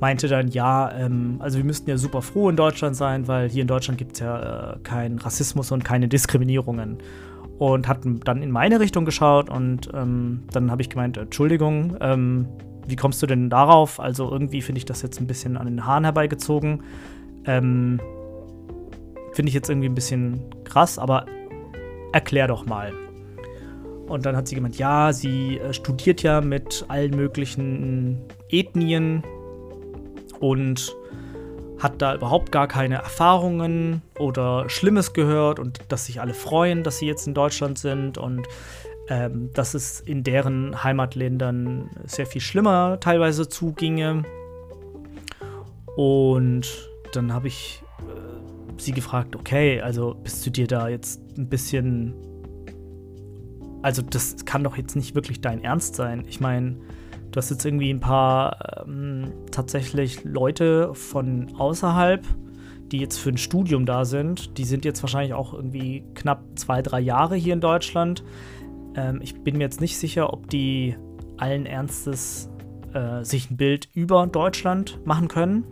meinte 0.00 0.28
dann, 0.28 0.48
ja, 0.48 0.90
ähm, 0.92 1.36
also 1.40 1.58
wir 1.58 1.64
müssten 1.64 1.90
ja 1.90 1.98
super 1.98 2.22
froh 2.22 2.48
in 2.48 2.56
Deutschland 2.56 2.96
sein, 2.96 3.28
weil 3.28 3.50
hier 3.50 3.60
in 3.62 3.68
Deutschland 3.68 3.98
gibt 3.98 4.12
es 4.14 4.20
ja 4.20 4.72
äh, 4.72 4.78
keinen 4.78 5.18
Rassismus 5.18 5.70
und 5.70 5.84
keine 5.84 6.08
Diskriminierungen. 6.08 6.98
Und 7.60 7.88
hat 7.88 7.98
dann 8.24 8.42
in 8.42 8.50
meine 8.50 8.80
Richtung 8.80 9.04
geschaut 9.04 9.50
und 9.50 9.90
ähm, 9.92 10.44
dann 10.50 10.70
habe 10.70 10.80
ich 10.80 10.88
gemeint, 10.88 11.18
Entschuldigung, 11.18 11.94
ähm, 12.00 12.48
wie 12.86 12.96
kommst 12.96 13.22
du 13.22 13.26
denn 13.26 13.50
darauf? 13.50 14.00
Also 14.00 14.32
irgendwie 14.32 14.62
finde 14.62 14.78
ich 14.78 14.86
das 14.86 15.02
jetzt 15.02 15.20
ein 15.20 15.26
bisschen 15.26 15.58
an 15.58 15.66
den 15.66 15.84
Haaren 15.84 16.04
herbeigezogen. 16.04 16.82
Ähm, 17.44 18.00
finde 19.34 19.50
ich 19.50 19.54
jetzt 19.54 19.68
irgendwie 19.68 19.90
ein 19.90 19.94
bisschen 19.94 20.40
krass, 20.64 20.98
aber 20.98 21.26
erklär 22.14 22.46
doch 22.46 22.64
mal. 22.64 22.94
Und 24.08 24.24
dann 24.24 24.36
hat 24.36 24.48
sie 24.48 24.54
gemeint, 24.54 24.78
ja, 24.78 25.12
sie 25.12 25.58
äh, 25.58 25.74
studiert 25.74 26.22
ja 26.22 26.40
mit 26.40 26.86
allen 26.88 27.10
möglichen 27.10 28.22
Ethnien 28.48 29.22
und 30.40 30.96
hat 31.80 32.02
da 32.02 32.14
überhaupt 32.14 32.52
gar 32.52 32.68
keine 32.68 32.96
Erfahrungen 32.96 34.02
oder 34.18 34.68
Schlimmes 34.68 35.12
gehört 35.12 35.58
und 35.58 35.80
dass 35.88 36.06
sich 36.06 36.20
alle 36.20 36.34
freuen, 36.34 36.82
dass 36.82 36.98
sie 36.98 37.06
jetzt 37.06 37.26
in 37.26 37.34
Deutschland 37.34 37.78
sind 37.78 38.18
und 38.18 38.46
ähm, 39.08 39.50
dass 39.54 39.74
es 39.74 40.00
in 40.00 40.22
deren 40.22 40.84
Heimatländern 40.84 41.90
sehr 42.04 42.26
viel 42.26 42.40
schlimmer 42.40 42.98
teilweise 43.00 43.48
zuginge. 43.48 44.22
Und 45.96 46.88
dann 47.12 47.32
habe 47.32 47.48
ich 47.48 47.82
äh, 48.00 48.80
sie 48.80 48.92
gefragt, 48.92 49.34
okay, 49.34 49.80
also 49.80 50.14
bist 50.14 50.46
du 50.46 50.50
dir 50.50 50.66
da 50.66 50.88
jetzt 50.88 51.20
ein 51.36 51.48
bisschen... 51.48 52.14
Also 53.82 54.02
das 54.02 54.44
kann 54.44 54.62
doch 54.62 54.76
jetzt 54.76 54.94
nicht 54.94 55.14
wirklich 55.14 55.40
dein 55.40 55.64
Ernst 55.64 55.96
sein. 55.96 56.24
Ich 56.28 56.38
meine, 56.38 56.76
du 57.30 57.36
hast 57.36 57.50
jetzt 57.50 57.64
irgendwie 57.64 57.90
ein 57.90 58.00
paar 58.00 58.84
ähm, 58.86 59.32
tatsächlich 59.50 60.24
Leute 60.24 60.94
von 60.94 61.54
außerhalb, 61.56 62.24
die 62.90 62.98
jetzt 62.98 63.18
für 63.18 63.30
ein 63.30 63.38
Studium 63.38 63.86
da 63.86 64.04
sind. 64.04 64.58
Die 64.58 64.64
sind 64.64 64.84
jetzt 64.84 65.02
wahrscheinlich 65.02 65.34
auch 65.34 65.54
irgendwie 65.54 66.04
knapp 66.14 66.42
zwei, 66.56 66.82
drei 66.82 67.00
Jahre 67.00 67.36
hier 67.36 67.54
in 67.54 67.60
Deutschland. 67.60 68.24
Ähm, 68.96 69.20
ich 69.22 69.34
bin 69.42 69.58
mir 69.58 69.64
jetzt 69.64 69.80
nicht 69.80 69.96
sicher, 69.96 70.32
ob 70.32 70.48
die 70.50 70.96
allen 71.36 71.66
Ernstes 71.66 72.50
äh, 72.92 73.24
sich 73.24 73.50
ein 73.50 73.56
Bild 73.56 73.88
über 73.94 74.26
Deutschland 74.26 75.00
machen 75.04 75.28
können. 75.28 75.64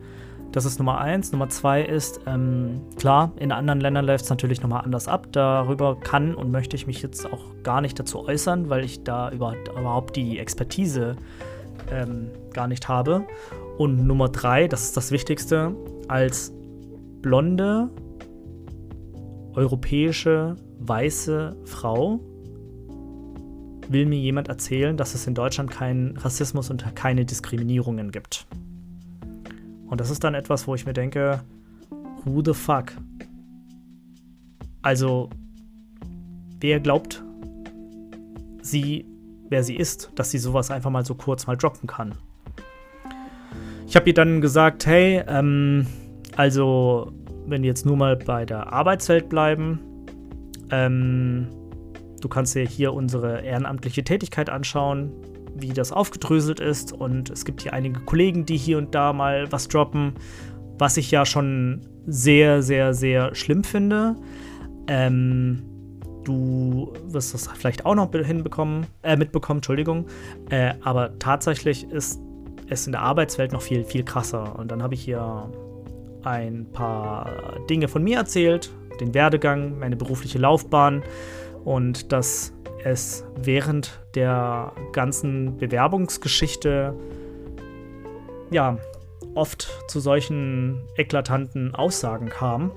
Das 0.53 0.65
ist 0.65 0.79
Nummer 0.79 0.99
eins. 0.99 1.31
Nummer 1.33 1.49
zwei 1.49 1.83
ist, 1.83 2.21
ähm, 2.27 2.81
klar, 2.97 3.33
in 3.37 3.53
anderen 3.53 3.81
Ländern 3.81 4.07
läuft 4.07 4.25
es 4.25 4.31
natürlich 4.31 4.63
nochmal 4.63 4.83
anders 4.83 5.07
ab. 5.07 5.27
Darüber 5.33 5.97
kann 6.01 6.35
und 6.35 6.51
möchte 6.51 6.75
ich 6.75 6.87
mich 6.87 7.03
jetzt 7.03 7.31
auch 7.31 7.45
gar 7.63 7.81
nicht 7.81 7.99
dazu 7.99 8.27
äußern, 8.27 8.71
weil 8.71 8.85
ich 8.85 9.05
da 9.05 9.31
überhaupt 9.31 10.17
die 10.17 10.39
Expertise 10.39 11.17
ähm, 11.93 12.31
gar 12.55 12.67
nicht 12.67 12.89
habe. 12.89 13.27
Und 13.77 14.07
Nummer 14.07 14.29
drei, 14.31 14.69
das 14.69 14.85
ist 14.85 14.97
das 14.97 15.13
Wichtigste, 15.13 15.75
als 16.09 16.53
blonde, 17.21 17.91
europäische, 19.55 20.57
weiße 20.79 21.57
Frau 21.65 22.21
will 23.89 24.07
mir 24.07 24.19
jemand 24.19 24.49
erzählen, 24.49 24.97
dass 24.97 25.15
es 25.15 25.27
in 25.27 25.35
Deutschland 25.35 25.71
keinen 25.71 26.17
Rassismus 26.17 26.71
und 26.71 26.95
keine 26.95 27.25
Diskriminierungen 27.25 28.13
gibt. 28.13 28.47
Und 29.89 30.01
das 30.01 30.11
ist 30.11 30.23
dann 30.25 30.35
etwas, 30.35 30.67
wo 30.67 30.75
ich 30.75 30.87
mir 30.87 30.93
denke, 30.93 31.41
who 32.25 32.43
the 32.45 32.53
fuck? 32.53 32.93
Also, 34.83 35.31
wer 36.61 36.81
glaubt 36.81 37.23
sie, 38.61 39.07
wer 39.49 39.65
sie 39.65 39.77
ist, 39.77 40.13
dass 40.15 40.31
sie 40.31 40.39
sowas 40.39 40.71
einfach 40.71 40.91
mal 40.91 41.05
so 41.05 41.15
kurz 41.15 41.47
mal 41.47 41.57
droppen 41.57 41.87
kann? 41.87 42.15
Ich 43.87 43.97
habe 43.97 44.07
ihr 44.09 44.15
dann 44.15 44.41
gesagt, 44.41 44.87
hey, 44.87 45.23
ähm, 45.27 45.87
also 46.37 47.13
wenn 47.47 47.63
wir 47.63 47.69
jetzt 47.69 47.87
nur 47.87 47.97
mal 47.97 48.17
bei 48.17 48.45
der 48.45 48.71
Arbeitswelt 48.73 49.31
bleiben, 49.31 49.81
ähm, 50.71 51.49
du 52.21 52.29
kannst 52.29 52.55
dir 52.55 52.67
hier 52.67 52.93
unsere 52.93 53.41
ehrenamtliche 53.41 54.05
Tätigkeit 54.05 54.51
anschauen, 54.51 55.13
wie 55.61 55.73
das 55.73 55.93
aufgedröselt 55.93 56.61
ist 56.61 56.93
und 56.93 57.31
es 57.31 57.45
gibt 57.45 57.63
hier 57.63 57.73
einige 57.73 58.01
Kollegen, 58.01 58.47
die 58.47 58.57
hier 58.57 58.79
und 58.79 58.95
da 58.95 59.13
mal 59.13 59.51
was 59.51 59.69
droppen, 59.69 60.15
was 60.79 60.97
ich 60.97 61.11
ja 61.11 61.27
schon 61.27 61.87
sehr, 62.07 62.63
sehr, 62.63 62.95
sehr 62.95 63.35
schlimm 63.35 63.65
finde. 63.65 64.17
Ähm, 64.87 65.63
du 66.25 66.93
wirst 67.07 67.35
das 67.35 67.49
vielleicht 67.49 67.85
auch 67.87 67.95
noch 67.95 68.13
hinbekommen, 68.13 68.87
äh, 69.03 69.17
mitbekommen, 69.17 69.59
Entschuldigung. 69.59 70.07
Äh, 70.51 70.75
aber 70.83 71.19
tatsächlich 71.19 71.91
ist 71.91 72.21
es 72.69 72.87
in 72.87 72.93
der 72.93 73.03
Arbeitswelt 73.03 73.53
noch 73.53 73.63
viel, 73.63 73.85
viel 73.85 74.05
krasser. 74.05 74.59
Und 74.59 74.71
dann 74.71 74.83
habe 74.83 74.95
ich 74.95 75.03
hier 75.03 75.51
ein 76.23 76.67
paar 76.73 77.31
Dinge 77.71 77.89
von 77.89 78.03
mir 78.03 78.19
erzählt, 78.19 78.71
den 79.01 79.15
Werdegang, 79.15 79.79
meine 79.79 79.97
berufliche 79.97 80.39
Laufbahn 80.39 81.03
und 81.65 82.13
dass 82.13 82.53
es 82.85 83.25
während 83.37 84.01
der 84.15 84.73
ganzen 84.93 85.57
Bewerbungsgeschichte 85.57 86.95
ja 88.51 88.79
oft 89.35 89.69
zu 89.89 90.01
solchen 90.01 90.83
eklatanten 90.97 91.75
Aussagen 91.75 92.29
kam 92.29 92.73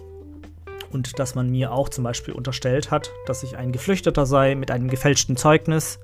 und 0.91 1.19
dass 1.19 1.35
man 1.35 1.49
mir 1.49 1.71
auch 1.71 1.89
zum 1.89 2.03
Beispiel 2.03 2.33
unterstellt 2.33 2.91
hat, 2.91 3.11
dass 3.25 3.43
ich 3.43 3.57
ein 3.57 3.71
Geflüchteter 3.71 4.25
sei 4.25 4.55
mit 4.55 4.71
einem 4.71 4.89
gefälschten 4.89 5.37
Zeugnis. 5.37 5.99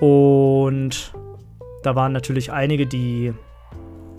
Und 0.00 1.12
da 1.82 1.94
waren 1.94 2.12
natürlich 2.12 2.52
einige, 2.52 2.86
die 2.86 3.32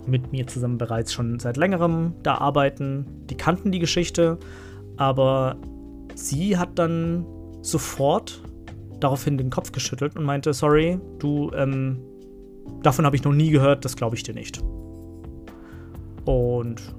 mit 0.06 0.32
mir 0.32 0.46
zusammen 0.46 0.78
bereits 0.78 1.12
schon 1.12 1.38
seit 1.38 1.56
längerem 1.56 2.14
da 2.22 2.36
arbeiten, 2.36 3.06
die 3.26 3.36
kannten 3.36 3.70
die 3.70 3.78
Geschichte, 3.78 4.38
aber 4.96 5.56
sie 6.14 6.58
hat 6.58 6.78
dann 6.78 7.26
sofort 7.62 8.42
daraufhin 9.00 9.38
den 9.38 9.50
Kopf 9.50 9.72
geschüttelt 9.72 10.16
und 10.16 10.24
meinte, 10.24 10.52
sorry, 10.52 10.98
du, 11.18 11.50
ähm, 11.52 12.00
davon 12.82 13.04
habe 13.06 13.16
ich 13.16 13.24
noch 13.24 13.32
nie 13.32 13.50
gehört, 13.50 13.84
das 13.84 13.96
glaube 13.96 14.16
ich 14.16 14.22
dir 14.22 14.34
nicht. 14.34 14.62
Und 16.24 16.94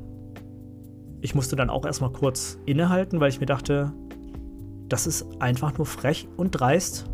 ich 1.21 1.35
musste 1.35 1.55
dann 1.55 1.69
auch 1.69 1.85
erstmal 1.85 2.11
kurz 2.11 2.57
innehalten, 2.65 3.19
weil 3.19 3.29
ich 3.29 3.39
mir 3.39 3.45
dachte, 3.45 3.93
das 4.89 5.07
ist 5.07 5.25
einfach 5.39 5.77
nur 5.77 5.85
frech 5.85 6.27
und 6.35 6.51
dreist. 6.51 7.05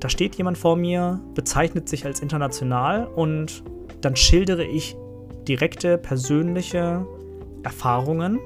Da 0.00 0.08
steht 0.08 0.34
jemand 0.34 0.58
vor 0.58 0.76
mir, 0.76 1.20
bezeichnet 1.34 1.88
sich 1.88 2.04
als 2.04 2.20
international 2.20 3.06
und 3.06 3.62
dann 4.00 4.16
schildere 4.16 4.64
ich 4.64 4.96
direkte 5.46 5.96
persönliche 5.96 7.06
Erfahrungen 7.62 8.40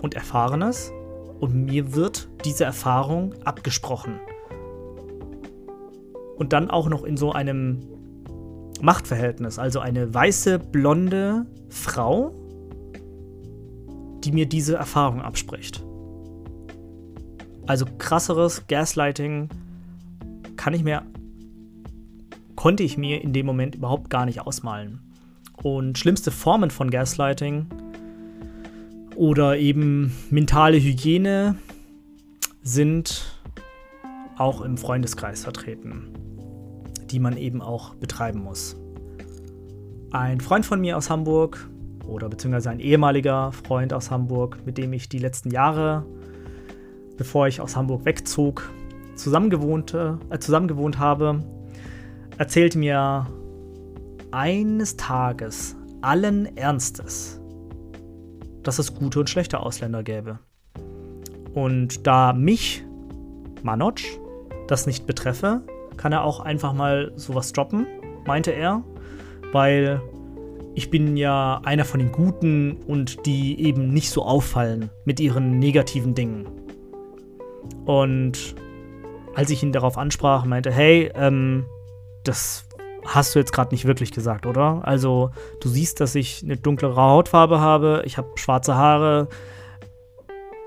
und 0.00 0.14
Erfahrenes 0.14 0.90
und 1.42 1.64
mir 1.64 1.92
wird 1.92 2.28
diese 2.44 2.62
Erfahrung 2.62 3.34
abgesprochen. 3.44 4.20
Und 6.36 6.52
dann 6.52 6.70
auch 6.70 6.88
noch 6.88 7.02
in 7.02 7.16
so 7.16 7.32
einem 7.32 7.80
Machtverhältnis. 8.80 9.58
Also 9.58 9.80
eine 9.80 10.14
weiße, 10.14 10.60
blonde 10.60 11.46
Frau, 11.68 12.32
die 14.22 14.30
mir 14.30 14.46
diese 14.46 14.76
Erfahrung 14.76 15.20
abspricht. 15.20 15.84
Also 17.66 17.86
krasseres 17.98 18.68
Gaslighting 18.68 19.48
kann 20.54 20.74
ich 20.74 20.84
mir, 20.84 21.02
konnte 22.54 22.84
ich 22.84 22.96
mir 22.96 23.20
in 23.20 23.32
dem 23.32 23.46
Moment 23.46 23.74
überhaupt 23.74 24.10
gar 24.10 24.26
nicht 24.26 24.42
ausmalen. 24.42 25.00
Und 25.60 25.98
schlimmste 25.98 26.30
Formen 26.30 26.70
von 26.70 26.88
Gaslighting 26.88 27.66
oder 29.16 29.58
eben 29.58 30.12
mentale 30.30 30.78
Hygiene 30.78 31.56
sind 32.62 33.38
auch 34.36 34.60
im 34.60 34.76
Freundeskreis 34.76 35.44
vertreten 35.44 36.12
die 37.12 37.20
man 37.20 37.36
eben 37.36 37.62
auch 37.62 37.94
betreiben 37.94 38.42
muss. 38.42 38.76
Ein 40.10 40.40
Freund 40.40 40.66
von 40.66 40.80
mir 40.80 40.96
aus 40.96 41.10
Hamburg 41.10 41.68
oder 42.06 42.28
beziehungsweise 42.28 42.70
ein 42.70 42.80
ehemaliger 42.80 43.52
Freund 43.52 43.92
aus 43.92 44.10
Hamburg, 44.10 44.58
mit 44.64 44.78
dem 44.78 44.92
ich 44.92 45.08
die 45.08 45.18
letzten 45.18 45.50
Jahre, 45.50 46.04
bevor 47.16 47.46
ich 47.46 47.60
aus 47.60 47.76
Hamburg 47.76 48.04
wegzog, 48.04 48.70
zusammengewohnte, 49.14 50.18
äh, 50.30 50.38
zusammengewohnt 50.38 50.98
habe, 50.98 51.44
erzählte 52.38 52.78
mir 52.78 53.26
eines 54.30 54.96
Tages 54.96 55.76
allen 56.00 56.56
Ernstes, 56.56 57.40
dass 58.62 58.78
es 58.78 58.94
gute 58.94 59.20
und 59.20 59.30
schlechte 59.30 59.60
Ausländer 59.60 60.02
gäbe. 60.02 60.38
Und 61.54 62.06
da 62.06 62.32
mich, 62.32 62.84
Manoj, 63.62 64.02
das 64.68 64.86
nicht 64.86 65.06
betreffe, 65.06 65.62
kann 65.96 66.12
er 66.12 66.24
auch 66.24 66.40
einfach 66.40 66.72
mal 66.72 67.12
sowas 67.16 67.52
droppen, 67.52 67.86
meinte 68.26 68.52
er, 68.52 68.82
weil 69.52 70.00
ich 70.74 70.90
bin 70.90 71.16
ja 71.16 71.60
einer 71.64 71.84
von 71.84 72.00
den 72.00 72.12
Guten 72.12 72.78
und 72.86 73.26
die 73.26 73.60
eben 73.60 73.88
nicht 73.92 74.10
so 74.10 74.22
auffallen 74.24 74.90
mit 75.04 75.20
ihren 75.20 75.58
negativen 75.58 76.14
Dingen. 76.14 76.48
Und 77.84 78.54
als 79.34 79.50
ich 79.50 79.62
ihn 79.62 79.72
darauf 79.72 79.98
ansprach, 79.98 80.44
meinte, 80.44 80.72
hey, 80.72 81.10
ähm, 81.14 81.66
das 82.24 82.66
hast 83.06 83.34
du 83.34 83.38
jetzt 83.38 83.52
gerade 83.52 83.74
nicht 83.74 83.84
wirklich 83.84 84.12
gesagt, 84.12 84.46
oder? 84.46 84.80
Also 84.84 85.30
du 85.60 85.68
siehst, 85.68 86.00
dass 86.00 86.14
ich 86.14 86.42
eine 86.42 86.56
dunklere 86.56 86.96
Hautfarbe 86.96 87.60
habe, 87.60 88.02
ich 88.04 88.18
habe 88.18 88.28
schwarze 88.36 88.74
Haare, 88.74 89.28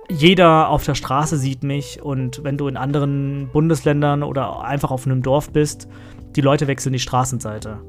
jeder 0.09 0.69
auf 0.69 0.83
der 0.83 0.95
Straße 0.95 1.37
sieht 1.37 1.63
mich 1.63 2.01
und 2.01 2.43
wenn 2.43 2.57
du 2.57 2.67
in 2.67 2.77
anderen 2.77 3.49
Bundesländern 3.51 4.23
oder 4.23 4.61
einfach 4.61 4.91
auf 4.91 5.05
einem 5.05 5.21
Dorf 5.21 5.51
bist, 5.51 5.87
die 6.35 6.41
Leute 6.41 6.67
wechseln 6.67 6.93
die 6.93 6.99
Straßenseite. 6.99 7.79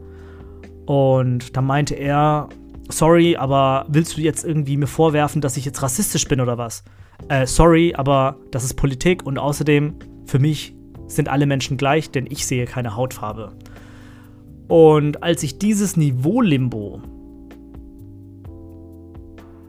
Und 0.86 1.56
da 1.56 1.60
meinte 1.60 1.94
er, 1.94 2.48
sorry, 2.88 3.36
aber 3.36 3.86
willst 3.88 4.16
du 4.16 4.20
jetzt 4.20 4.44
irgendwie 4.44 4.76
mir 4.76 4.86
vorwerfen, 4.86 5.40
dass 5.40 5.56
ich 5.56 5.64
jetzt 5.64 5.82
rassistisch 5.82 6.26
bin 6.26 6.40
oder 6.40 6.56
was? 6.56 6.84
Äh, 7.28 7.46
sorry, 7.46 7.94
aber 7.96 8.36
das 8.50 8.64
ist 8.64 8.74
Politik 8.74 9.26
und 9.26 9.38
außerdem, 9.38 9.94
für 10.26 10.38
mich 10.38 10.74
sind 11.08 11.28
alle 11.28 11.46
Menschen 11.46 11.76
gleich, 11.76 12.10
denn 12.10 12.26
ich 12.28 12.46
sehe 12.46 12.66
keine 12.66 12.96
Hautfarbe. 12.96 13.52
Und 14.68 15.22
als 15.22 15.42
ich 15.42 15.58
dieses 15.58 15.96
Niveau-Limbo 15.96 17.00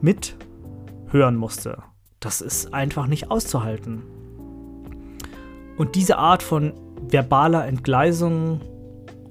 mithören 0.00 1.36
musste, 1.36 1.82
das 2.20 2.40
ist 2.40 2.74
einfach 2.74 3.06
nicht 3.06 3.30
auszuhalten. 3.30 4.02
Und 5.76 5.94
diese 5.94 6.18
Art 6.18 6.42
von 6.42 6.72
verbaler 7.08 7.66
Entgleisung 7.66 8.60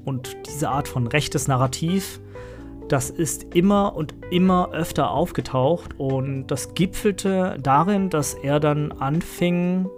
und 0.06 0.38
diese 0.48 0.70
Art 0.70 0.88
von 0.88 1.08
rechtes 1.08 1.50
Narrativ, 1.50 2.22
das 2.88 3.10
ist 3.10 3.56
immer 3.56 3.96
und 3.98 4.16
immer 4.32 4.72
öfter 4.72 5.12
aufgetaucht 5.12 6.00
und 6.00 6.48
das 6.48 6.74
gipfelte 6.74 7.58
darin, 7.62 8.10
dass 8.10 8.34
er 8.34 8.62
dann 8.62 8.94
anfing, 8.94 9.90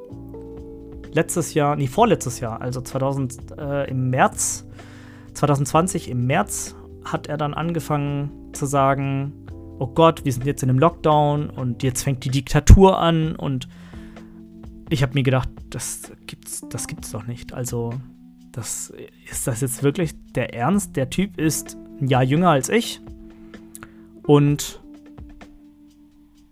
letztes 1.11 1.53
Jahr, 1.53 1.75
nee, 1.75 1.85
vorletztes 1.85 2.39
Jahr, 2.39 2.59
also 2.61 2.81
2000, 2.81 3.59
äh, 3.59 3.89
im 3.89 4.09
März, 4.09 4.67
2020 5.39 6.09
im 6.09 6.25
März, 6.25 6.75
hat 7.05 7.27
er 7.27 7.37
dann 7.37 7.53
angefangen 7.53 8.53
zu 8.53 8.65
sagen, 8.65 9.33
oh 9.79 9.87
Gott, 9.87 10.25
wir 10.25 10.33
sind 10.33 10.45
jetzt 10.45 10.63
in 10.63 10.69
einem 10.69 10.79
Lockdown 10.79 11.49
und 11.49 11.81
jetzt 11.81 12.03
fängt 12.03 12.25
die 12.25 12.29
Diktatur 12.29 12.99
an 12.99 13.35
und 13.35 13.69
ich 14.89 15.01
habe 15.01 15.13
mir 15.13 15.23
gedacht, 15.23 15.49
das 15.69 16.11
gibt's, 16.27 16.65
das 16.69 16.87
gibt's 16.87 17.11
doch 17.11 17.25
nicht. 17.25 17.53
Also, 17.53 17.93
das 18.51 18.91
ist 19.31 19.47
das 19.47 19.61
jetzt 19.61 19.81
wirklich 19.81 20.13
der 20.35 20.53
Ernst? 20.53 20.97
Der 20.97 21.09
Typ 21.09 21.39
ist 21.39 21.77
ein 22.01 22.07
Jahr 22.07 22.23
jünger 22.23 22.49
als 22.49 22.67
ich 22.67 22.99
und 24.23 24.81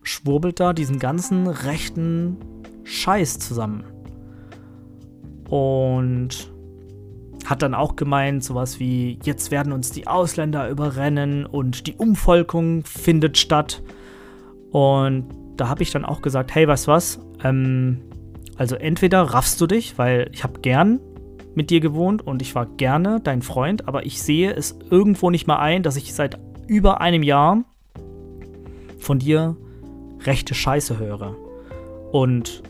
schwurbelt 0.03 0.61
da 0.61 0.71
diesen 0.71 0.99
ganzen 0.99 1.47
rechten 1.47 2.37
Scheiß 2.85 3.39
zusammen. 3.39 3.83
Und 5.49 6.53
hat 7.47 7.61
dann 7.61 7.73
auch 7.73 7.95
gemeint, 7.95 8.43
sowas 8.43 8.77
wie, 8.77 9.19
jetzt 9.23 9.51
werden 9.51 9.71
uns 9.71 9.91
die 9.91 10.05
Ausländer 10.05 10.69
überrennen 10.69 11.45
und 11.45 11.87
die 11.87 11.95
Umvolkung 11.95 12.83
findet 12.83 13.37
statt. 13.37 13.81
Und 14.71 15.29
da 15.55 15.69
habe 15.69 15.81
ich 15.81 15.91
dann 15.91 16.03
auch 16.03 16.21
gesagt, 16.21 16.53
hey, 16.53 16.67
du 16.67 16.87
was? 16.87 17.19
Ähm, 17.43 18.01
also 18.57 18.75
entweder 18.75 19.21
raffst 19.21 19.61
du 19.61 19.67
dich, 19.67 19.97
weil 19.97 20.29
ich 20.33 20.43
habe 20.43 20.59
gern 20.59 20.99
mit 21.55 21.69
dir 21.69 21.79
gewohnt 21.79 22.27
und 22.27 22.41
ich 22.41 22.53
war 22.53 22.65
gerne 22.65 23.21
dein 23.23 23.41
Freund, 23.41 23.87
aber 23.87 24.05
ich 24.05 24.21
sehe 24.21 24.51
es 24.51 24.77
irgendwo 24.89 25.29
nicht 25.29 25.47
mal 25.47 25.57
ein, 25.57 25.83
dass 25.83 25.95
ich 25.95 26.13
seit 26.13 26.37
über 26.67 26.99
einem 26.99 27.23
Jahr 27.23 27.63
von 28.99 29.19
dir 29.19 29.55
rechte 30.25 30.53
Scheiße 30.53 30.99
höre. 30.99 31.37
Und 32.11 32.61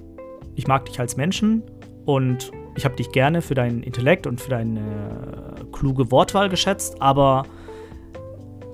ich 0.56 0.68
mag 0.68 0.86
dich 0.86 1.00
als 1.00 1.18
Menschen 1.18 1.64
und 2.06 2.52
ich 2.78 2.86
habe 2.86 2.96
dich 2.96 3.12
gerne 3.12 3.42
für 3.42 3.56
deinen 3.56 3.82
Intellekt 3.82 4.28
und 4.28 4.40
für 4.40 4.52
deine 4.52 5.56
kluge 5.72 6.12
Wortwahl 6.12 6.48
geschätzt, 6.48 7.02
aber 7.02 7.44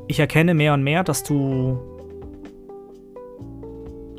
ich 0.07 0.19
erkenne 0.19 0.53
mehr 0.53 0.73
und 0.73 0.83
mehr, 0.83 1.05
dass 1.05 1.23
du 1.23 1.79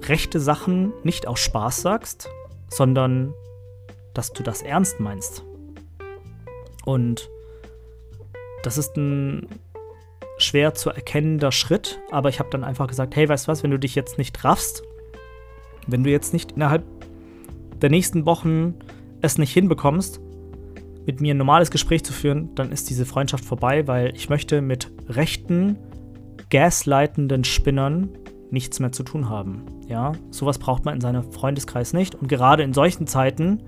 rechte 0.03 0.41
Sachen 0.41 0.93
nicht 1.03 1.29
aus 1.29 1.39
Spaß 1.41 1.83
sagst, 1.83 2.31
sondern 2.69 3.35
dass 4.15 4.33
du 4.33 4.43
das 4.43 4.63
ernst 4.63 5.01
meinst. 5.01 5.45
Und 6.87 7.29
das 8.63 8.79
ist 8.79 8.97
ein 8.97 9.49
schwer 10.39 10.73
zu 10.73 10.91
erkennender 10.91 11.53
Schritt, 11.53 12.01
aber 12.11 12.31
ich 12.31 12.39
habe 12.39 12.49
dann 12.49 12.65
einfach 12.65 12.87
gesagt, 12.87 13.17
hey, 13.17 13.29
weißt 13.29 13.47
du 13.47 13.53
was, 13.53 13.63
wenn 13.63 13.71
du 13.71 13.79
dich 13.79 13.95
jetzt 13.95 14.17
nicht 14.17 14.45
raffst, 14.45 14.83
wenn 15.87 16.05
du 16.05 16.11
jetzt 16.11 16.33
nicht 16.33 16.53
innerhalb 16.53 16.85
der 17.83 17.91
nächsten 17.91 18.25
Wochen 18.25 18.79
es 19.25 19.39
nicht 19.39 19.53
hinbekommst, 19.53 20.21
mit 21.07 21.21
mir 21.21 21.35
ein 21.35 21.39
normales 21.39 21.71
Gespräch 21.71 22.05
zu 22.05 22.13
führen, 22.13 22.55
dann 22.55 22.73
ist 22.73 22.89
diese 22.91 23.05
Freundschaft 23.05 23.45
vorbei, 23.45 23.87
weil 23.87 24.15
ich 24.15 24.29
möchte 24.29 24.63
mit 24.63 24.91
rechten, 25.09 25.77
gasleitenden 26.51 27.45
Spinnern 27.45 28.11
nichts 28.51 28.81
mehr 28.81 28.93
zu 28.93 29.03
tun 29.03 29.29
haben. 29.29 29.65
Ja, 29.89 30.13
sowas 30.31 30.59
braucht 30.59 30.85
man 30.85 30.95
in 30.95 31.01
seinem 31.01 31.31
Freundeskreis 31.31 31.93
nicht. 31.93 32.15
Und 32.15 32.29
gerade 32.29 32.63
in 32.63 32.73
solchen 32.73 33.07
Zeiten, 33.07 33.63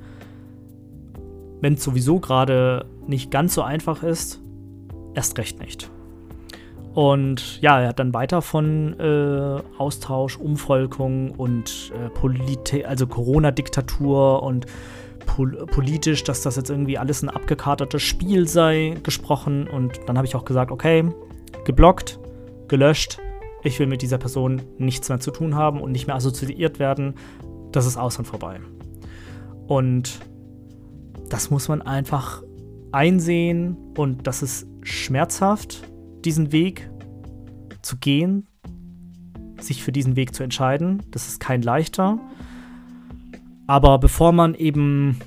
wenn 1.60 1.74
es 1.74 1.82
sowieso 1.82 2.20
gerade 2.20 2.86
nicht 3.06 3.30
ganz 3.30 3.54
so 3.54 3.62
einfach 3.62 4.02
ist, 4.02 4.40
erst 5.14 5.36
recht 5.38 5.60
nicht. 5.60 5.90
Und 6.94 7.60
ja, 7.60 7.78
er 7.78 7.88
hat 7.88 7.98
dann 7.98 8.14
weiter 8.14 8.40
von 8.40 8.98
äh, 8.98 9.60
Austausch, 9.76 10.38
Umvolkung 10.38 11.32
und 11.32 11.92
äh, 11.94 12.08
Politi 12.08 12.86
also 12.86 13.06
Corona-Diktatur 13.06 14.42
und 14.42 14.64
pol 15.26 15.66
politisch, 15.66 16.24
dass 16.24 16.42
das 16.42 16.56
jetzt 16.56 16.70
irgendwie 16.70 16.98
alles 16.98 17.22
ein 17.22 17.28
abgekatertes 17.28 18.02
Spiel 18.02 18.48
sei, 18.48 18.96
gesprochen. 19.02 19.68
Und 19.68 20.00
dann 20.06 20.16
habe 20.16 20.26
ich 20.26 20.34
auch 20.34 20.44
gesagt, 20.44 20.70
okay, 20.70 21.04
geblockt, 21.64 22.18
gelöscht. 22.68 23.18
Ich 23.62 23.78
will 23.78 23.86
mit 23.86 24.02
dieser 24.02 24.18
Person 24.18 24.62
nichts 24.78 25.08
mehr 25.08 25.20
zu 25.20 25.30
tun 25.30 25.54
haben 25.54 25.80
und 25.80 25.92
nicht 25.92 26.06
mehr 26.06 26.16
assoziiert 26.16 26.78
werden. 26.78 27.14
Das 27.72 27.84
ist 27.84 27.96
aus 27.96 28.18
und 28.18 28.24
vorbei. 28.24 28.60
Und 29.66 30.20
das 31.28 31.50
muss 31.50 31.68
man 31.68 31.82
einfach 31.82 32.42
einsehen 32.92 33.76
und 33.96 34.26
das 34.26 34.42
ist 34.42 34.66
schmerzhaft 34.82 35.82
diesen 36.24 36.52
Weg 36.52 36.88
zu 37.82 37.96
gehen, 37.96 38.46
sich 39.60 39.82
für 39.82 39.92
diesen 39.92 40.16
Weg 40.16 40.34
zu 40.34 40.42
entscheiden. 40.42 41.02
Das 41.10 41.28
ist 41.28 41.40
kein 41.40 41.62
leichter. 41.62 42.18
Aber 43.66 43.98
bevor 43.98 44.32
man 44.32 44.54
eben 44.54 45.18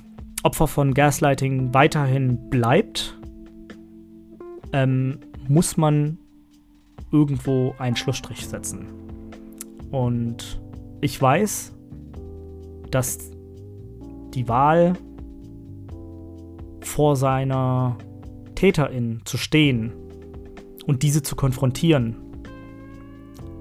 Opfer 0.42 0.66
von 0.66 0.94
Gaslighting 0.94 1.74
weiterhin 1.74 2.48
bleibt, 2.48 3.18
ähm, 4.72 5.18
muss 5.48 5.76
man 5.76 6.18
irgendwo 7.12 7.74
einen 7.78 7.96
Schlussstrich 7.96 8.46
setzen. 8.46 8.86
Und 9.90 10.60
ich 11.00 11.20
weiß, 11.20 11.72
dass 12.90 13.30
die 14.34 14.48
Wahl 14.48 14.94
vor 16.80 17.16
seiner 17.16 17.98
Täterin 18.54 19.20
zu 19.24 19.36
stehen 19.36 19.92
und 20.86 21.02
diese 21.02 21.22
zu 21.22 21.36
konfrontieren, 21.36 22.16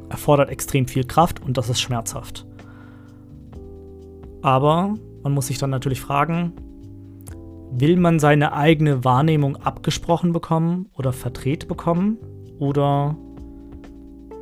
erfordert 0.10 0.50
extrem 0.50 0.88
viel 0.88 1.04
Kraft 1.04 1.42
und 1.42 1.58
das 1.58 1.70
ist 1.70 1.82
schmerzhaft. 1.82 2.46
Aber 4.42 4.96
man 5.24 5.34
muss 5.34 5.48
sich 5.48 5.58
dann 5.58 5.70
natürlich 5.70 6.02
fragen, 6.02 6.54
will 7.72 7.98
man 7.98 8.20
seine 8.20 8.54
eigene 8.54 9.04
Wahrnehmung 9.04 9.58
abgesprochen 9.58 10.34
bekommen 10.34 10.90
oder 10.98 11.14
verdreht 11.14 11.68
bekommen? 11.68 12.18
Oder 12.58 13.16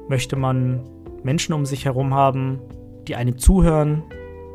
möchte 0.08 0.36
man 0.36 0.82
Menschen 1.24 1.54
um 1.54 1.66
sich 1.66 1.86
herum 1.86 2.14
haben, 2.14 2.60
die 3.08 3.16
einem 3.16 3.38
zuhören, 3.38 4.04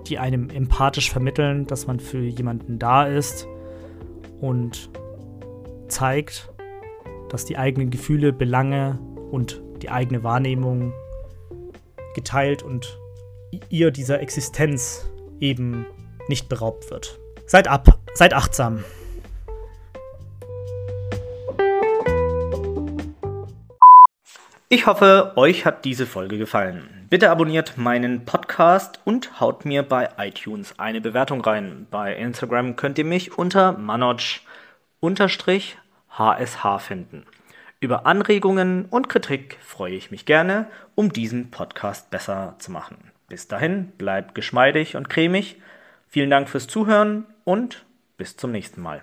die 0.07 0.19
einem 0.19 0.51
empathisch 0.51 1.11
vermitteln, 1.11 1.67
dass 1.67 1.87
man 1.87 2.01
für 2.01 2.23
jemanden 2.23 2.79
da 2.79 3.05
ist 3.05 3.47
und 4.41 4.91
zeigt, 5.89 6.53
dass 7.29 7.45
die 7.45 7.57
eigenen 7.57 7.91
Gefühle, 7.91 8.33
Belange 8.33 8.99
und 9.31 9.63
die 9.81 9.91
eigene 9.91 10.23
Wahrnehmung 10.23 10.93
geteilt 12.15 12.63
und 12.63 12.99
ihr 13.69 13.91
dieser 13.91 14.21
Existenz 14.21 15.12
eben 15.43 15.85
nicht 16.29 16.49
beraubt 16.49 16.91
wird. 16.91 17.19
Seid 17.47 17.69
ab, 17.69 17.99
seid 18.15 18.33
achtsam. 18.33 18.85
Ich 24.71 24.87
hoffe, 24.87 25.35
euch 25.37 25.67
hat 25.67 25.85
diese 25.85 26.07
Folge 26.07 26.39
gefallen. 26.39 27.07
Bitte 27.11 27.29
abonniert 27.29 27.77
meinen 27.77 28.25
Podcast 28.25 29.01
und 29.05 29.39
haut 29.39 29.67
mir 29.67 29.83
bei 29.83 30.09
iTunes 30.17 30.79
eine 30.79 31.03
Bewertung 31.03 31.43
rein. 31.43 31.87
Bei 31.91 32.17
Instagram 32.17 32.75
könnt 32.77 32.97
ihr 32.97 33.05
mich 33.05 33.37
unter 33.37 33.73
manoj 33.73 34.41
HSH 35.03 36.79
finden. 36.79 37.27
Über 37.81 38.07
Anregungen 38.07 38.87
und 38.87 39.11
Kritik 39.11 39.59
freue 39.61 39.93
ich 39.95 40.11
mich 40.11 40.25
gerne, 40.25 40.69
um 40.95 41.13
diesen 41.13 41.51
Podcast 41.51 42.09
besser 42.11 42.57
zu 42.59 42.73
machen. 42.73 43.12
Bis 43.33 43.49
dahin, 43.49 43.87
bleibt 43.97 44.35
geschmeidig 44.35 44.95
und 44.95 45.09
cremig. 45.09 45.57
Vielen 46.07 46.29
Dank 46.29 46.51
fürs 46.51 46.67
Zuhören 46.67 47.25
und 47.45 47.87
bis 48.19 48.37
zum 48.37 48.53
nächsten 48.53 48.83
Mal. 48.83 49.01